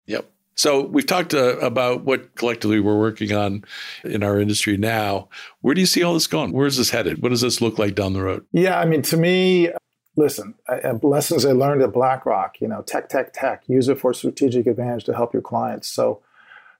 So 0.57 0.81
we've 0.81 1.05
talked 1.05 1.35
uh, 1.35 1.57
about 1.59 2.03
what 2.03 2.35
collectively 2.35 2.79
we're 2.79 2.97
working 2.97 3.31
on 3.31 3.63
in 4.03 4.23
our 4.23 4.39
industry 4.39 4.75
now. 4.75 5.29
Where 5.61 5.75
do 5.75 5.81
you 5.81 5.87
see 5.87 6.01
all 6.01 6.15
this 6.15 6.25
going? 6.25 6.51
Where 6.51 6.65
is 6.65 6.77
this 6.77 6.89
headed? 6.89 7.21
What 7.21 7.29
does 7.29 7.41
this 7.41 7.61
look 7.61 7.77
like 7.77 7.93
down 7.93 8.13
the 8.13 8.23
road? 8.23 8.45
Yeah, 8.51 8.79
I 8.79 8.85
mean, 8.85 9.03
to 9.03 9.17
me, 9.17 9.69
listen, 10.15 10.55
I, 10.67 10.91
lessons 11.03 11.45
I 11.45 11.51
learned 11.51 11.83
at 11.83 11.93
BlackRock, 11.93 12.59
you 12.59 12.67
know, 12.67 12.81
tech, 12.81 13.07
tech, 13.07 13.33
tech, 13.33 13.63
use 13.67 13.87
it 13.87 13.99
for 13.99 14.13
strategic 14.15 14.65
advantage 14.65 15.03
to 15.05 15.15
help 15.15 15.31
your 15.31 15.43
clients. 15.43 15.87
So 15.89 16.23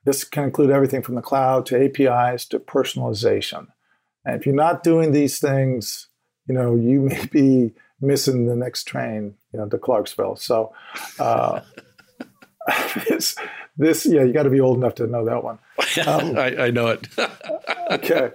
this 0.06 0.24
can 0.24 0.46
include 0.46 0.72
everything 0.72 1.04
from 1.04 1.14
the 1.14 1.22
cloud 1.22 1.68
to 1.68 1.84
APIs 1.84 2.46
to 2.48 2.60
personalization. 2.60 3.68
And 4.26 4.36
if 4.36 4.48
you're 4.48 4.56
not 4.56 4.82
doing 4.82 5.12
these 5.12 5.40
things, 5.40 6.08
you 6.48 6.56
know, 6.56 6.76
you 6.76 7.02
may 7.10 7.26
be 7.28 7.74
missing 8.02 8.48
the 8.48 8.56
next 8.56 8.86
train, 8.86 9.36
you 9.54 9.60
know, 9.60 9.70
to 9.70 9.78
Clarksville. 9.78 10.38
So 10.38 10.74
uh, 11.20 11.62
this 13.78 14.06
yeah 14.06 14.24
you 14.24 14.34
got 14.34 14.44
to 14.44 14.50
be 14.50 14.60
old 14.60 14.78
enough 14.78 14.96
to 14.96 15.08
know 15.08 15.26
that 15.26 15.44
one. 15.44 15.60
Um, 16.06 16.38
I, 16.38 16.66
I, 16.66 16.72
know 16.72 16.88
it. 16.88 17.08
Okay. 17.90 18.32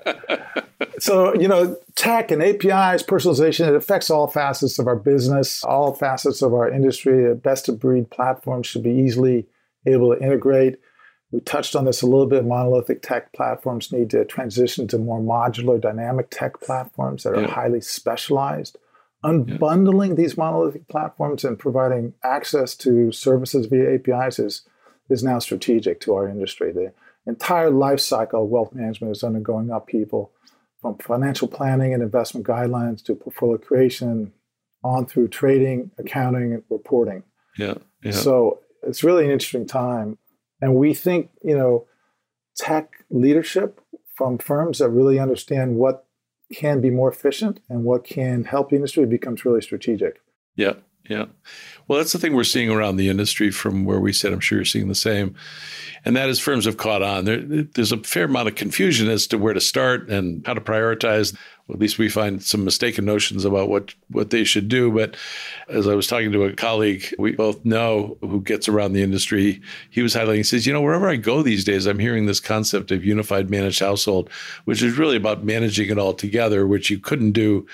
So 0.98 1.34
you 1.34 1.46
know 1.46 1.76
tech 1.94 2.30
and 2.30 2.42
apis 2.42 3.02
personalization 3.02 3.68
it 3.68 3.74
affects 3.74 4.10
all 4.10 4.26
facets 4.26 4.78
of 4.78 4.86
our 4.86 4.96
business 4.96 5.62
all 5.62 5.94
facets 5.94 6.42
of 6.42 6.54
our 6.54 6.70
industry. 6.70 7.30
A 7.30 7.34
best 7.34 7.68
of 7.68 7.78
breed 7.78 8.10
platform 8.10 8.62
should 8.62 8.82
be 8.82 8.90
easily 8.90 9.46
able 9.86 10.14
to 10.14 10.22
integrate. 10.22 10.78
We 11.32 11.40
touched 11.40 11.74
on 11.74 11.86
this 11.86 12.02
a 12.02 12.06
little 12.06 12.26
bit. 12.26 12.44
Monolithic 12.44 13.02
tech 13.02 13.32
platforms 13.32 13.90
need 13.90 14.10
to 14.10 14.24
transition 14.24 14.86
to 14.88 14.98
more 14.98 15.20
modular 15.20 15.80
dynamic 15.80 16.28
tech 16.30 16.60
platforms 16.60 17.22
that 17.22 17.34
are 17.34 17.42
yeah. 17.42 17.50
highly 17.50 17.80
specialized. 17.80 18.76
Unbundling 19.24 20.10
yeah. 20.10 20.14
these 20.14 20.36
monolithic 20.36 20.88
platforms 20.88 21.44
and 21.44 21.58
providing 21.58 22.12
access 22.22 22.74
to 22.76 23.12
services 23.12 23.66
via 23.66 23.94
apis 23.94 24.38
is 24.38 24.62
is 25.12 25.22
now 25.22 25.38
strategic 25.38 26.00
to 26.00 26.14
our 26.14 26.28
industry. 26.28 26.72
The 26.72 26.92
entire 27.26 27.70
life 27.70 28.00
cycle 28.00 28.44
of 28.44 28.50
wealth 28.50 28.74
management 28.74 29.16
is 29.16 29.22
undergoing 29.22 29.70
upheaval 29.70 30.32
from 30.80 30.98
financial 30.98 31.46
planning 31.48 31.94
and 31.94 32.02
investment 32.02 32.46
guidelines 32.46 33.04
to 33.04 33.14
portfolio 33.14 33.58
creation 33.58 34.32
on 34.82 35.06
through 35.06 35.28
trading, 35.28 35.92
accounting, 35.98 36.54
and 36.54 36.62
reporting. 36.68 37.22
Yeah, 37.56 37.74
yeah. 38.02 38.12
So 38.12 38.60
it's 38.82 39.04
really 39.04 39.24
an 39.24 39.30
interesting 39.30 39.66
time. 39.66 40.18
And 40.60 40.74
we 40.74 40.94
think, 40.94 41.30
you 41.42 41.56
know, 41.56 41.86
tech 42.56 43.04
leadership 43.10 43.80
from 44.14 44.38
firms 44.38 44.78
that 44.78 44.88
really 44.90 45.18
understand 45.18 45.76
what 45.76 46.06
can 46.52 46.80
be 46.80 46.90
more 46.90 47.10
efficient 47.10 47.60
and 47.68 47.84
what 47.84 48.04
can 48.04 48.44
help 48.44 48.70
the 48.70 48.76
industry 48.76 49.06
becomes 49.06 49.44
really 49.44 49.62
strategic. 49.62 50.20
Yeah, 50.56 50.74
yeah. 51.08 51.26
Well, 51.88 51.98
that's 51.98 52.12
the 52.12 52.18
thing 52.18 52.34
we're 52.34 52.44
seeing 52.44 52.70
around 52.70 52.96
the 52.96 53.08
industry 53.08 53.50
from 53.50 53.84
where 53.84 54.00
we 54.00 54.12
sit. 54.12 54.32
I'm 54.32 54.40
sure 54.40 54.58
you're 54.58 54.64
seeing 54.64 54.88
the 54.88 54.94
same. 54.94 55.34
And 56.04 56.16
that 56.16 56.28
is 56.28 56.40
firms 56.40 56.64
have 56.64 56.76
caught 56.76 57.02
on. 57.02 57.24
There, 57.24 57.40
there's 57.40 57.92
a 57.92 57.98
fair 57.98 58.24
amount 58.24 58.48
of 58.48 58.54
confusion 58.54 59.08
as 59.08 59.26
to 59.28 59.38
where 59.38 59.54
to 59.54 59.60
start 59.60 60.08
and 60.08 60.44
how 60.46 60.54
to 60.54 60.60
prioritize. 60.60 61.36
Well, 61.66 61.76
at 61.76 61.80
least 61.80 61.98
we 61.98 62.08
find 62.08 62.42
some 62.42 62.64
mistaken 62.64 63.04
notions 63.04 63.44
about 63.44 63.68
what, 63.68 63.94
what 64.08 64.30
they 64.30 64.42
should 64.42 64.68
do. 64.68 64.90
But 64.90 65.16
as 65.68 65.86
I 65.86 65.94
was 65.94 66.08
talking 66.08 66.32
to 66.32 66.44
a 66.44 66.54
colleague 66.54 67.14
we 67.18 67.32
both 67.32 67.64
know 67.64 68.16
who 68.20 68.40
gets 68.40 68.68
around 68.68 68.94
the 68.94 69.02
industry, 69.02 69.60
he 69.90 70.02
was 70.02 70.14
highlighting, 70.14 70.36
he 70.36 70.42
says, 70.42 70.66
you 70.66 70.72
know, 70.72 70.82
wherever 70.82 71.08
I 71.08 71.16
go 71.16 71.42
these 71.42 71.64
days, 71.64 71.86
I'm 71.86 72.00
hearing 72.00 72.26
this 72.26 72.40
concept 72.40 72.90
of 72.90 73.04
unified 73.04 73.48
managed 73.48 73.80
household, 73.80 74.28
which 74.64 74.82
is 74.82 74.98
really 74.98 75.16
about 75.16 75.44
managing 75.44 75.90
it 75.90 75.98
all 75.98 76.14
together, 76.14 76.66
which 76.66 76.90
you 76.90 76.98
couldn't 76.98 77.32
do 77.32 77.66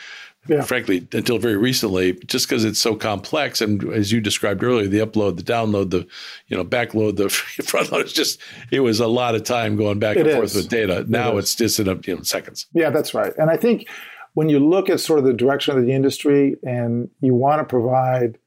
yeah. 0.46 0.62
frankly, 0.62 1.06
until 1.12 1.38
very 1.38 1.56
recently, 1.56 2.12
just 2.26 2.48
because 2.48 2.64
it's 2.64 2.78
so 2.78 2.94
complex. 2.94 3.60
And 3.60 3.84
as 3.92 4.12
you 4.12 4.20
described 4.20 4.62
earlier, 4.62 4.86
the 4.86 5.00
upload, 5.00 5.36
the 5.36 5.42
download, 5.42 5.90
the 5.90 6.06
you 6.48 6.56
know 6.56 6.64
backload, 6.64 7.16
the 7.16 7.28
front 7.64 7.92
load. 7.92 8.02
It's 8.02 8.12
just 8.12 8.40
it 8.70 8.80
was 8.80 9.00
a 9.00 9.06
lot 9.06 9.34
of 9.34 9.44
time 9.44 9.76
going 9.76 9.98
back 9.98 10.16
it 10.16 10.20
and 10.20 10.28
is. 10.28 10.34
forth 10.36 10.54
with 10.54 10.68
data. 10.68 11.04
Now 11.08 11.36
it 11.36 11.40
it's 11.40 11.54
just 11.54 11.80
in 11.80 11.88
a, 11.88 11.96
you 12.04 12.16
know 12.16 12.22
seconds. 12.22 12.66
Yeah, 12.72 12.90
that's 12.90 13.14
right. 13.14 13.32
And 13.36 13.50
I 13.50 13.56
think 13.56 13.88
when 14.34 14.48
you 14.48 14.58
look 14.58 14.88
at 14.88 15.00
sort 15.00 15.18
of 15.18 15.24
the 15.24 15.32
direction 15.32 15.76
of 15.76 15.84
the 15.84 15.92
industry, 15.92 16.56
and 16.62 17.10
you 17.20 17.34
want 17.34 17.60
to 17.60 17.64
provide 17.64 18.38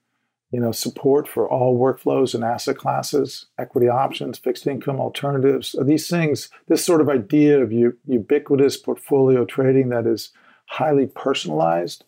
you 0.52 0.60
know, 0.60 0.72
support 0.72 1.28
for 1.28 1.50
all 1.50 1.80
workflows 1.80 2.36
and 2.36 2.44
asset 2.44 2.78
classes, 2.78 3.46
equity 3.58 3.88
options, 3.88 4.38
fixed 4.38 4.68
income 4.68 5.00
alternatives. 5.00 5.76
These 5.82 6.10
things, 6.10 6.50
this 6.68 6.84
sort 6.84 7.00
of 7.00 7.08
idea 7.08 7.62
of 7.62 7.72
ubiquitous 7.72 8.76
portfolio 8.76 9.46
trading 9.46 9.90
that 9.90 10.06
is 10.06 10.32
highly 10.72 11.06
personalized 11.06 12.06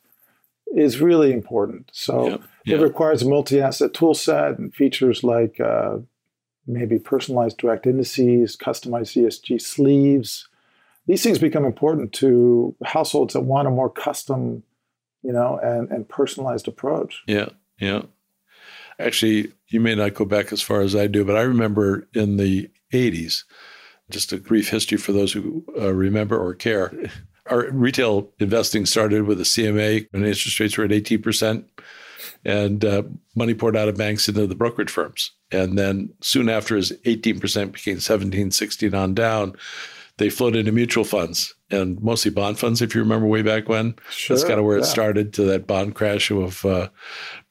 is 0.74 1.02
really 1.02 1.34
important. 1.34 1.90
So 1.92 2.30
yep, 2.30 2.42
yep. 2.66 2.80
it 2.80 2.84
requires 2.84 3.22
a 3.22 3.30
multi-asset 3.30 3.94
tool 3.94 4.14
set 4.14 4.58
and 4.58 4.74
features 4.74 5.22
like 5.22 5.60
uh, 5.60 5.98
maybe 6.66 6.98
personalized 6.98 7.58
direct 7.58 7.86
indices, 7.86 8.56
customized 8.56 9.22
ESG 9.22 9.62
sleeves. 9.62 10.48
These 11.08 11.24
things 11.24 11.40
become 11.40 11.66
important 11.66 12.14
to 12.14 12.74
households 12.86 13.34
that 13.34 13.42
want 13.42 13.68
a 13.68 13.72
more 13.72 13.90
custom, 13.90 14.64
you 15.24 15.34
know, 15.34 15.60
and, 15.62 15.92
and 15.92 16.08
personalized 16.08 16.70
approach. 16.70 17.22
Yeah, 17.28 17.50
yeah. 17.82 18.04
Actually, 18.98 19.52
you 19.68 19.82
may 19.82 19.94
not 19.94 20.14
go 20.14 20.24
back 20.24 20.54
as 20.54 20.62
far 20.62 20.80
as 20.80 20.96
I 20.96 21.08
do, 21.08 21.26
but 21.26 21.36
I 21.36 21.42
remember 21.42 22.08
in 22.14 22.38
the 22.38 22.72
80s, 22.94 23.44
just 24.10 24.32
a 24.32 24.38
brief 24.38 24.70
history 24.70 24.98
for 24.98 25.12
those 25.12 25.34
who 25.34 25.66
uh, 25.78 25.94
remember 25.94 26.38
or 26.38 26.56
care. 26.56 26.94
Our 27.50 27.70
retail 27.72 28.32
investing 28.40 28.86
started 28.86 29.24
with 29.24 29.40
a 29.40 29.44
CMA 29.44 30.08
and 30.14 30.26
interest 30.26 30.60
rates 30.60 30.78
were 30.78 30.86
at 30.86 30.92
18%, 30.92 31.66
and 32.46 32.86
uh, 32.86 33.04
money 33.36 33.54
poured 33.54 33.76
out 33.76 33.90
of 33.90 33.98
banks 33.98 34.28
into 34.30 34.48
the 34.48 34.56
brokerage 34.56 34.90
firms. 34.90 35.32
And 35.52 35.78
then 35.78 36.14
soon 36.22 36.50
after, 36.50 36.78
as 36.78 36.92
18% 37.06 37.74
became 37.74 38.00
17, 38.00 38.52
16 38.52 38.96
on 38.96 39.14
down, 39.14 39.56
they 40.18 40.30
flowed 40.30 40.56
into 40.56 40.72
mutual 40.72 41.04
funds 41.04 41.54
and 41.70 42.02
mostly 42.02 42.32
bond 42.32 42.60
funds, 42.60 42.82
if 42.82 42.94
you 42.94 43.02
remember 43.02 43.26
way 43.26 43.42
back 43.42 43.68
when. 43.68 43.96
Sure, 44.10 44.36
That's 44.36 44.48
kind 44.48 44.60
of 44.60 44.66
where 44.66 44.78
yeah. 44.78 44.84
it 44.84 44.88
started 44.88 45.34
to 45.34 45.44
that 45.46 45.68
bond 45.68 45.96
crash 45.96 46.30
of 46.32 46.64
uh, 46.66 46.90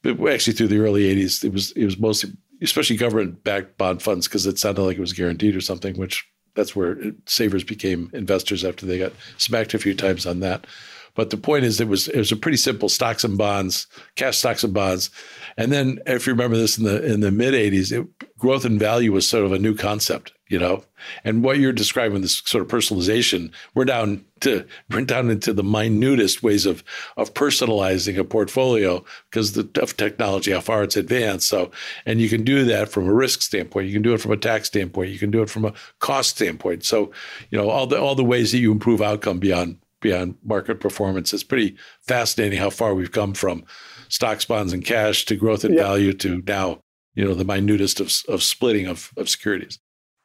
actually 0.04 0.52
through 0.54 0.68
the 0.68 0.78
early 0.78 1.14
80s. 1.14 1.44
It 1.44 1.52
was 1.52 1.72
it 1.72 1.84
was 1.84 1.98
mostly 1.98 2.30
especially 2.62 2.96
government 2.96 3.42
backed 3.42 3.76
bond 3.76 4.02
funds 4.02 4.28
because 4.28 4.46
it 4.46 4.58
sounded 4.58 4.82
like 4.82 4.96
it 4.96 5.00
was 5.00 5.12
guaranteed 5.12 5.56
or 5.56 5.60
something, 5.60 5.96
which 5.96 6.24
that's 6.54 6.76
where 6.76 6.92
it, 6.92 7.14
savers 7.26 7.64
became 7.64 8.10
investors 8.12 8.64
after 8.64 8.86
they 8.86 8.98
got 8.98 9.12
smacked 9.38 9.74
a 9.74 9.78
few 9.78 9.94
times 9.94 10.26
on 10.26 10.40
that. 10.40 10.66
But 11.14 11.30
the 11.30 11.36
point 11.36 11.64
is, 11.64 11.80
it 11.80 11.88
was 11.88 12.08
it 12.08 12.18
was 12.18 12.32
a 12.32 12.36
pretty 12.36 12.56
simple 12.56 12.88
stocks 12.88 13.22
and 13.22 13.36
bonds, 13.36 13.86
cash 14.16 14.38
stocks 14.38 14.64
and 14.64 14.72
bonds, 14.72 15.10
and 15.58 15.70
then 15.70 15.98
if 16.06 16.26
you 16.26 16.32
remember 16.32 16.56
this 16.56 16.78
in 16.78 16.84
the 16.84 17.04
in 17.04 17.20
the 17.20 17.30
mid 17.30 17.52
'80s, 17.52 17.92
it, 17.92 18.38
growth 18.38 18.64
and 18.64 18.80
value 18.80 19.12
was 19.12 19.28
sort 19.28 19.44
of 19.44 19.52
a 19.52 19.58
new 19.58 19.74
concept, 19.74 20.32
you 20.52 20.58
know. 20.58 20.84
And 21.24 21.42
what 21.42 21.58
you're 21.58 21.72
describing, 21.72 22.20
this 22.20 22.42
sort 22.44 22.62
of 22.62 22.68
personalization, 22.68 23.50
we're 23.74 23.86
down 23.86 24.24
to 24.40 24.66
we're 24.90 25.00
down 25.00 25.30
into 25.30 25.54
the 25.54 25.62
minutest 25.62 26.42
ways 26.42 26.66
of 26.66 26.84
of 27.16 27.32
personalizing 27.32 28.18
a 28.18 28.24
portfolio 28.24 29.02
because 29.30 29.52
the 29.52 29.68
of 29.80 29.96
technology, 29.96 30.52
how 30.52 30.60
far 30.60 30.82
it's 30.82 30.96
advanced. 30.96 31.48
So, 31.48 31.70
and 32.04 32.20
you 32.20 32.28
can 32.28 32.44
do 32.44 32.64
that 32.66 32.90
from 32.90 33.08
a 33.08 33.14
risk 33.14 33.40
standpoint, 33.40 33.86
you 33.86 33.94
can 33.94 34.02
do 34.02 34.12
it 34.12 34.20
from 34.20 34.32
a 34.32 34.36
tax 34.36 34.68
standpoint, 34.68 35.10
you 35.10 35.18
can 35.18 35.30
do 35.30 35.40
it 35.40 35.48
from 35.48 35.64
a 35.64 35.72
cost 36.00 36.36
standpoint. 36.36 36.84
So, 36.84 37.10
you 37.50 37.56
know, 37.56 37.70
all 37.70 37.86
the 37.86 37.98
all 37.98 38.14
the 38.14 38.22
ways 38.22 38.52
that 38.52 38.58
you 38.58 38.70
improve 38.70 39.00
outcome 39.00 39.38
beyond 39.38 39.78
beyond 40.00 40.36
market 40.44 40.80
performance. 40.80 41.32
It's 41.32 41.44
pretty 41.44 41.76
fascinating 42.02 42.58
how 42.58 42.68
far 42.68 42.94
we've 42.94 43.10
come 43.10 43.32
from 43.32 43.64
stocks, 44.08 44.44
bonds, 44.44 44.74
and 44.74 44.84
cash 44.84 45.24
to 45.24 45.36
growth 45.36 45.64
and 45.64 45.74
yeah. 45.74 45.82
value 45.82 46.12
to 46.12 46.42
now, 46.46 46.80
you 47.14 47.24
know, 47.24 47.32
the 47.32 47.44
minutest 47.46 48.00
of, 48.00 48.12
of 48.28 48.42
splitting 48.42 48.86
of, 48.86 49.12
of 49.16 49.30
securities. 49.30 49.78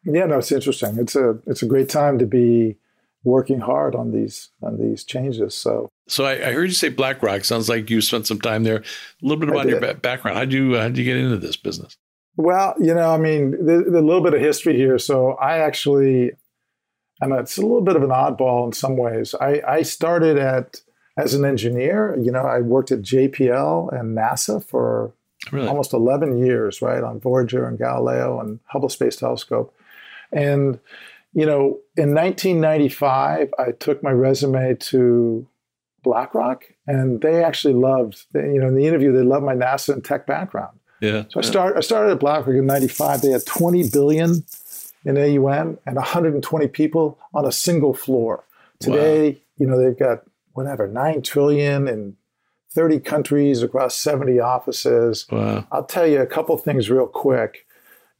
Yeah, 0.03 0.25
no, 0.25 0.37
it's 0.37 0.51
interesting. 0.51 0.97
It's 0.97 1.15
a 1.15 1.37
it's 1.45 1.61
a 1.61 1.65
great 1.65 1.89
time 1.89 2.17
to 2.19 2.25
be 2.25 2.77
working 3.23 3.59
hard 3.59 3.95
on 3.95 4.11
these 4.11 4.49
on 4.63 4.79
these 4.79 5.03
changes. 5.03 5.55
So, 5.55 5.89
so 6.07 6.25
I, 6.25 6.33
I 6.49 6.51
heard 6.53 6.69
you 6.69 6.73
say 6.73 6.89
BlackRock. 6.89 7.45
Sounds 7.45 7.67
like 7.69 7.89
you 7.89 8.01
spent 8.01 8.27
some 8.27 8.39
time 8.39 8.63
there. 8.63 8.77
A 8.77 8.83
little 9.21 9.37
bit 9.37 9.49
about 9.49 9.67
your 9.67 9.79
background. 9.95 10.37
How 10.37 10.45
did 10.45 10.53
you 10.53 10.77
how 10.77 10.87
did 10.87 10.97
you 10.97 11.03
get 11.03 11.17
into 11.17 11.37
this 11.37 11.57
business? 11.57 11.97
Well, 12.37 12.75
you 12.79 12.93
know, 12.93 13.11
I 13.11 13.17
mean, 13.17 13.65
there's 13.65 13.87
a 13.87 14.01
little 14.01 14.21
bit 14.21 14.33
of 14.33 14.39
history 14.39 14.75
here. 14.75 14.99
So 14.99 15.31
I 15.33 15.57
actually 15.57 16.31
and 17.19 17.33
it's 17.33 17.57
a 17.57 17.61
little 17.61 17.81
bit 17.81 17.95
of 17.95 18.03
an 18.03 18.09
oddball 18.09 18.67
in 18.67 18.73
some 18.73 18.95
ways. 18.95 19.33
I, 19.41 19.61
I 19.67 19.81
started 19.81 20.37
at 20.37 20.81
as 21.17 21.33
an 21.33 21.45
engineer. 21.45 22.17
You 22.21 22.31
know, 22.31 22.41
I 22.41 22.61
worked 22.61 22.91
at 22.91 23.01
JPL 23.01 23.99
and 23.99 24.15
NASA 24.15 24.63
for 24.63 25.13
really? 25.51 25.67
almost 25.67 25.93
11 25.93 26.37
years, 26.37 26.81
right, 26.81 27.03
on 27.03 27.19
Voyager 27.19 27.67
and 27.67 27.77
Galileo 27.77 28.39
and 28.39 28.59
Hubble 28.65 28.89
Space 28.89 29.15
Telescope. 29.15 29.73
And 30.31 30.79
you 31.33 31.45
know, 31.45 31.79
in 31.95 32.15
1995, 32.15 33.53
I 33.59 33.71
took 33.71 34.01
my 34.01 34.11
resume 34.11 34.75
to 34.75 35.47
BlackRock, 36.03 36.63
and 36.87 37.21
they 37.21 37.43
actually 37.43 37.73
loved. 37.73 38.25
You 38.33 38.59
know, 38.59 38.67
in 38.67 38.75
the 38.75 38.87
interview, 38.87 39.11
they 39.11 39.23
loved 39.23 39.45
my 39.45 39.53
NASA 39.53 39.93
and 39.93 40.03
tech 40.03 40.25
background. 40.25 40.79
Yeah. 41.01 41.25
So 41.29 41.39
I 41.39 41.43
started. 41.43 41.77
I 41.77 41.81
started 41.81 42.13
at 42.13 42.19
BlackRock 42.19 42.55
in 42.55 42.65
'95. 42.65 43.21
They 43.21 43.29
had 43.29 43.45
20 43.45 43.89
billion 43.89 44.43
in 45.05 45.17
AUM 45.17 45.77
and 45.85 45.95
120 45.95 46.67
people 46.69 47.19
on 47.33 47.45
a 47.45 47.51
single 47.51 47.93
floor. 47.93 48.43
Today, 48.79 49.29
wow. 49.29 49.37
you 49.57 49.67
know, 49.67 49.81
they've 49.81 49.97
got 49.97 50.23
whatever, 50.53 50.87
9 50.87 51.21
trillion 51.21 51.87
in 51.87 52.17
30 52.71 52.99
countries 52.99 53.61
across 53.61 53.95
70 53.95 54.39
offices. 54.39 55.27
Wow. 55.31 55.67
I'll 55.71 55.85
tell 55.85 56.07
you 56.07 56.19
a 56.19 56.25
couple 56.25 56.57
things 56.57 56.89
real 56.89 57.05
quick. 57.05 57.66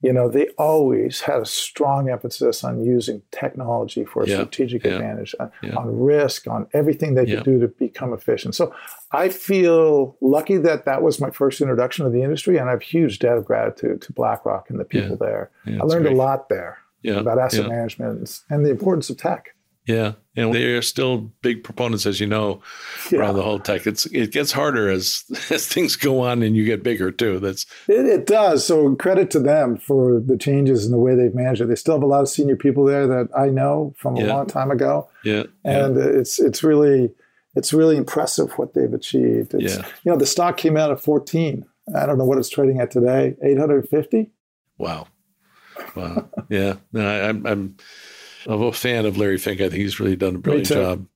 You 0.02 0.14
know, 0.14 0.30
they 0.30 0.48
always 0.60 1.22
had 1.22 1.42
a 1.42 1.46
strong 1.46 2.10
emphasis 2.10 2.64
on 2.64 2.84
using 2.84 3.24
technology 3.32 4.06
for 4.06 4.24
a 4.24 4.28
yeah. 4.28 4.36
strategic 4.36 4.84
yeah. 4.84 4.92
advantage, 4.92 5.34
on, 5.40 5.52
yeah. 5.64 5.76
on, 5.76 6.00
risk, 6.00 6.48
on 6.48 6.68
everything 6.74 7.16
they 7.16 7.26
could 7.26 7.44
do 7.44 7.60
to 7.60 7.68
become 7.68 8.14
efficient. 8.14 8.54
So 8.54 8.74
I 9.12 9.30
feel 9.30 10.16
lucky 10.22 10.58
that 10.58 10.86
that 10.86 11.02
was 11.02 11.20
my 11.20 11.32
first 11.32 11.62
introduction 11.62 12.06
to 12.06 12.12
the 12.12 12.22
industry, 12.22 12.58
and 12.58 12.70
I 12.70 12.74
have 12.74 12.84
huge 12.84 13.18
debt 13.20 13.38
of 13.38 13.46
gratitude 13.46 14.02
to 14.04 14.14
BlackRock 14.14 14.70
and 14.70 14.80
the 14.80 14.86
people 14.86 15.18
there. 15.18 15.50
I 15.66 15.84
learned 15.84 16.04
great. 16.06 16.14
a 16.14 16.18
lot 16.18 16.50
there 16.50 16.78
about 17.06 17.40
asset 17.40 17.68
management 17.68 18.42
and 18.50 18.66
the 18.66 18.70
importance 18.70 19.10
of 19.10 19.18
tech. 19.18 19.56
Yeah, 19.88 20.14
and 20.36 20.54
they 20.54 20.66
are 20.74 20.82
still 20.82 21.32
big 21.42 21.64
proponents, 21.64 22.06
as 22.06 22.20
you 22.20 22.28
know, 22.28 22.62
yeah. 23.10 23.20
around 23.20 23.36
the 23.36 23.42
whole 23.42 23.58
tech. 23.58 23.88
It's 23.88 24.06
it 24.08 24.34
gets 24.34 24.52
harder 24.52 24.90
as 24.90 25.24
as 25.50 25.66
things 25.66 25.96
go 25.96 26.20
on 26.20 26.44
and 26.44 26.58
you 26.58 26.66
get 26.66 26.84
bigger 26.84 27.10
too. 27.10 27.40
That's 27.40 27.66
it, 27.88 28.06
it, 28.06 28.26
does. 28.26 28.66
So 28.66 28.96
credit 28.96 29.32
to 29.32 29.40
them 29.40 29.78
for 29.78 30.20
the 30.20 30.38
changes 30.38 30.86
in 30.86 30.92
the 30.92 30.98
way 30.98 31.16
they've 31.16 31.34
managed 31.34 31.62
it. 31.62 31.70
They 31.70 31.76
still 31.76 31.96
have 31.96 32.04
a 32.04 32.08
lot 32.08 32.20
of 32.20 32.28
senior 32.28 32.58
people 32.58 32.84
there 32.84 33.08
that 33.08 33.30
I 33.36 33.48
know 33.48 33.94
from 33.98 34.18
a 34.18 34.22
yeah. 34.22 34.34
long 34.34 34.46
time 34.46 34.72
ago. 34.72 35.10
Yeah, 35.24 35.44
and 35.64 35.96
yeah. 35.96 36.04
it's 36.04 36.38
it's 36.38 36.64
really 36.64 37.10
it's 37.56 37.74
really 37.74 37.96
impressive 37.96 38.52
what 38.58 38.74
they've 38.74 38.94
achieved. 38.94 39.54
It's, 39.54 39.78
yeah. 39.78 39.86
you 40.04 40.12
know, 40.12 40.18
the 40.18 40.26
stock 40.26 40.58
came 40.58 40.76
out 40.76 40.92
at 40.92 41.02
fourteen. 41.02 41.66
I 41.96 42.06
don't 42.06 42.18
know 42.18 42.26
what 42.26 42.38
it's 42.38 42.50
trading 42.50 42.82
at 42.82 42.92
today. 42.92 43.38
Eight 43.42 43.58
hundred 43.58 43.88
fifty. 43.88 44.32
Wow. 44.78 45.08
Wow. 45.96 46.28
yeah. 46.50 46.76
No, 46.92 47.08
I, 47.08 47.30
I'm. 47.30 47.46
I'm 47.46 47.78
I'm 48.48 48.62
a 48.62 48.72
fan 48.72 49.06
of 49.06 49.18
Larry 49.18 49.38
Fink. 49.38 49.60
I 49.60 49.70
think 49.70 49.82
he's 49.82 50.00
really 50.00 50.16
done 50.16 50.36
a 50.36 50.40
brilliant 50.40 50.70
Me 50.70 50.76
job. 50.76 51.08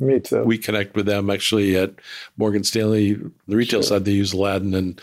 Me 0.00 0.20
too. 0.20 0.44
We 0.44 0.58
connect 0.58 0.94
with 0.94 1.06
them 1.06 1.28
actually 1.28 1.76
at 1.76 1.94
Morgan 2.36 2.62
Stanley. 2.62 3.14
The 3.14 3.56
retail 3.56 3.82
sure. 3.82 3.98
side, 3.98 4.04
they 4.04 4.12
use 4.12 4.32
Aladdin 4.32 4.74
and 4.74 5.00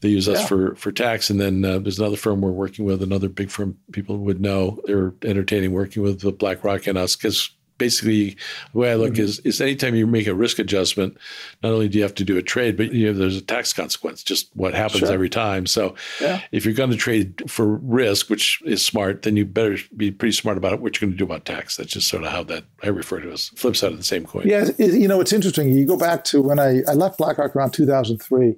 they 0.00 0.10
use 0.10 0.28
us 0.28 0.46
for 0.46 0.74
for 0.76 0.92
tax. 0.92 1.30
And 1.30 1.40
then 1.40 1.64
uh, 1.64 1.78
there's 1.78 1.98
another 1.98 2.16
firm 2.16 2.42
we're 2.42 2.50
working 2.50 2.84
with, 2.84 3.02
another 3.02 3.28
big 3.28 3.50
firm 3.50 3.78
people 3.92 4.18
would 4.18 4.40
know. 4.40 4.80
They're 4.84 5.14
entertaining 5.24 5.72
working 5.72 6.02
with 6.02 6.38
BlackRock 6.38 6.86
and 6.86 6.98
us 6.98 7.16
because 7.16 7.50
basically 7.78 8.36
the 8.72 8.78
way 8.78 8.92
I 8.92 8.94
look 8.96 9.14
mm-hmm. 9.14 9.22
is 9.22 9.38
is 9.40 9.60
anytime 9.60 9.94
you 9.94 10.06
make 10.06 10.26
a 10.26 10.34
risk 10.34 10.58
adjustment, 10.58 11.16
not 11.62 11.72
only 11.72 11.88
do 11.88 11.98
you 11.98 12.02
have 12.02 12.14
to 12.16 12.24
do 12.24 12.36
a 12.36 12.42
trade, 12.42 12.76
but 12.76 12.92
you 12.92 13.08
have, 13.08 13.16
there's 13.16 13.36
a 13.36 13.40
tax 13.40 13.72
consequence, 13.72 14.22
just 14.22 14.50
what 14.54 14.74
happens 14.74 15.00
sure. 15.00 15.12
every 15.12 15.28
time. 15.28 15.66
So 15.66 15.94
yeah. 16.20 16.42
if 16.52 16.64
you're 16.64 16.74
going 16.74 16.90
to 16.90 16.96
trade 16.96 17.50
for 17.50 17.76
risk, 17.76 18.28
which 18.28 18.60
is 18.64 18.84
smart, 18.84 19.22
then 19.22 19.36
you 19.36 19.44
better 19.44 19.78
be 19.96 20.10
pretty 20.10 20.32
smart 20.32 20.58
about 20.58 20.80
what 20.80 21.00
you're 21.00 21.08
going 21.08 21.16
to 21.16 21.18
do 21.18 21.24
about 21.24 21.44
tax. 21.44 21.76
That's 21.76 21.92
just 21.92 22.08
sort 22.08 22.24
of 22.24 22.32
how 22.32 22.42
that 22.44 22.64
I 22.82 22.88
refer 22.88 23.20
to 23.20 23.30
as 23.30 23.48
flip 23.50 23.76
side 23.76 23.92
of 23.92 23.98
the 23.98 24.04
same 24.04 24.26
coin. 24.26 24.46
Yeah, 24.46 24.68
it, 24.78 24.94
you 24.94 25.08
know, 25.08 25.20
it's 25.20 25.32
interesting. 25.32 25.72
You 25.72 25.86
go 25.86 25.96
back 25.96 26.24
to 26.24 26.42
when 26.42 26.58
I, 26.58 26.82
I 26.88 26.94
left 26.94 27.18
BlackRock 27.18 27.54
around 27.54 27.72
2003, 27.72 28.56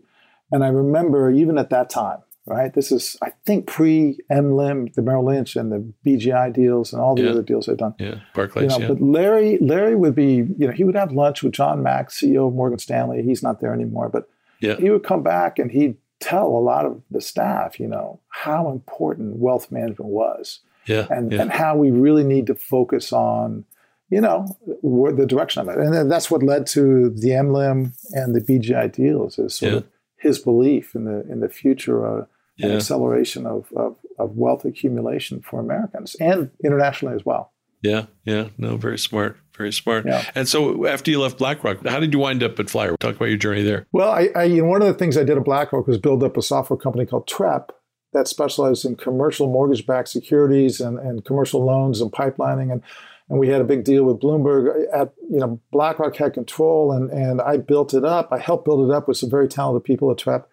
and 0.52 0.64
I 0.64 0.68
remember 0.68 1.30
even 1.30 1.58
at 1.58 1.70
that 1.70 1.90
time, 1.90 2.18
right? 2.46 2.72
This 2.72 2.90
is, 2.90 3.16
I 3.22 3.32
think, 3.46 3.66
pre 3.66 4.18
MLIM, 4.30 4.94
the 4.94 5.02
Merrill 5.02 5.26
Lynch 5.26 5.56
and 5.56 5.70
the 5.70 5.92
BGI 6.06 6.52
deals 6.52 6.92
and 6.92 7.00
all 7.00 7.14
the 7.14 7.22
yeah. 7.22 7.30
other 7.30 7.42
deals 7.42 7.66
they've 7.66 7.76
done. 7.76 7.94
Yeah, 7.98 8.20
Barclays. 8.34 8.72
You 8.72 8.78
know, 8.78 8.82
yeah. 8.82 8.88
But 8.88 9.02
Larry, 9.02 9.58
Larry 9.58 9.96
would 9.96 10.14
be, 10.14 10.46
you 10.58 10.66
know, 10.66 10.72
he 10.72 10.84
would 10.84 10.96
have 10.96 11.12
lunch 11.12 11.42
with 11.42 11.52
John 11.52 11.82
Mack, 11.82 12.10
CEO 12.10 12.48
of 12.48 12.54
Morgan 12.54 12.78
Stanley. 12.78 13.22
He's 13.22 13.42
not 13.42 13.60
there 13.60 13.72
anymore, 13.72 14.08
but 14.08 14.28
yeah. 14.60 14.76
he 14.76 14.90
would 14.90 15.04
come 15.04 15.22
back 15.22 15.58
and 15.58 15.70
he'd 15.70 15.96
tell 16.20 16.46
a 16.46 16.60
lot 16.60 16.84
of 16.84 17.00
the 17.10 17.20
staff, 17.20 17.80
you 17.80 17.86
know, 17.86 18.20
how 18.28 18.70
important 18.70 19.36
wealth 19.36 19.70
management 19.70 20.10
was. 20.10 20.60
Yeah, 20.86 21.06
and, 21.10 21.30
yeah. 21.30 21.42
and 21.42 21.52
how 21.52 21.76
we 21.76 21.90
really 21.90 22.24
need 22.24 22.46
to 22.48 22.54
focus 22.54 23.12
on, 23.12 23.64
you 24.08 24.20
know, 24.20 24.56
the 24.82 25.26
direction 25.26 25.60
of 25.62 25.68
it. 25.68 25.78
And 25.78 26.10
that's 26.10 26.30
what 26.30 26.42
led 26.42 26.66
to 26.68 27.10
the 27.10 27.28
MLIM 27.28 27.92
and 28.12 28.34
the 28.34 28.40
BGI 28.40 28.90
deals 28.90 29.38
is 29.38 29.54
sort 29.54 29.74
of 29.74 29.86
his 30.20 30.38
belief 30.38 30.94
in 30.94 31.04
the 31.04 31.20
in 31.32 31.40
the 31.40 31.48
future 31.48 32.06
uh, 32.06 32.20
of 32.20 32.28
yeah. 32.56 32.66
and 32.66 32.76
acceleration 32.76 33.46
of, 33.46 33.72
of, 33.74 33.96
of 34.18 34.36
wealth 34.36 34.64
accumulation 34.64 35.40
for 35.40 35.58
Americans 35.60 36.14
and 36.20 36.50
internationally 36.62 37.14
as 37.14 37.24
well. 37.24 37.52
Yeah, 37.82 38.06
yeah, 38.24 38.48
no, 38.58 38.76
very 38.76 38.98
smart, 38.98 39.38
Very 39.56 39.72
smart. 39.72 40.06
Yeah. 40.06 40.24
And 40.34 40.48
so 40.48 40.86
after 40.86 41.10
you 41.10 41.20
left 41.20 41.38
BlackRock, 41.38 41.86
how 41.86 42.00
did 42.00 42.12
you 42.14 42.18
wind 42.18 42.42
up 42.42 42.58
at 42.58 42.70
Flyer? 42.70 42.96
Talk 42.98 43.16
about 43.16 43.26
your 43.26 43.36
journey 43.36 43.62
there. 43.62 43.86
Well, 43.92 44.10
I, 44.10 44.28
I 44.34 44.44
you 44.44 44.62
know, 44.62 44.68
one 44.68 44.82
of 44.82 44.88
the 44.88 44.94
things 44.94 45.16
I 45.18 45.24
did 45.24 45.36
at 45.36 45.44
BlackRock 45.44 45.86
was 45.86 45.98
build 45.98 46.22
up 46.22 46.36
a 46.36 46.42
software 46.42 46.78
company 46.78 47.04
called 47.04 47.28
Trepp 47.28 47.68
that 48.12 48.26
specialized 48.26 48.84
in 48.84 48.96
commercial 48.96 49.50
mortgage-backed 49.50 50.08
securities 50.08 50.80
and, 50.80 50.98
and 50.98 51.24
commercial 51.24 51.64
loans 51.64 52.00
and 52.00 52.10
pipelining. 52.10 52.72
And, 52.72 52.82
and 53.30 53.38
we 53.38 53.48
had 53.48 53.60
a 53.60 53.64
big 53.64 53.84
deal 53.84 54.04
with 54.04 54.20
Bloomberg. 54.20 54.86
At 54.92 55.14
you 55.30 55.38
know, 55.38 55.60
BlackRock 55.70 56.16
had 56.16 56.34
control, 56.34 56.92
and 56.92 57.10
and 57.10 57.40
I 57.40 57.56
built 57.56 57.94
it 57.94 58.04
up. 58.04 58.28
I 58.32 58.38
helped 58.38 58.64
build 58.64 58.90
it 58.90 58.94
up 58.94 59.06
with 59.06 59.16
some 59.16 59.30
very 59.30 59.48
talented 59.48 59.84
people 59.84 60.10
at 60.10 60.18
Trepp. 60.18 60.44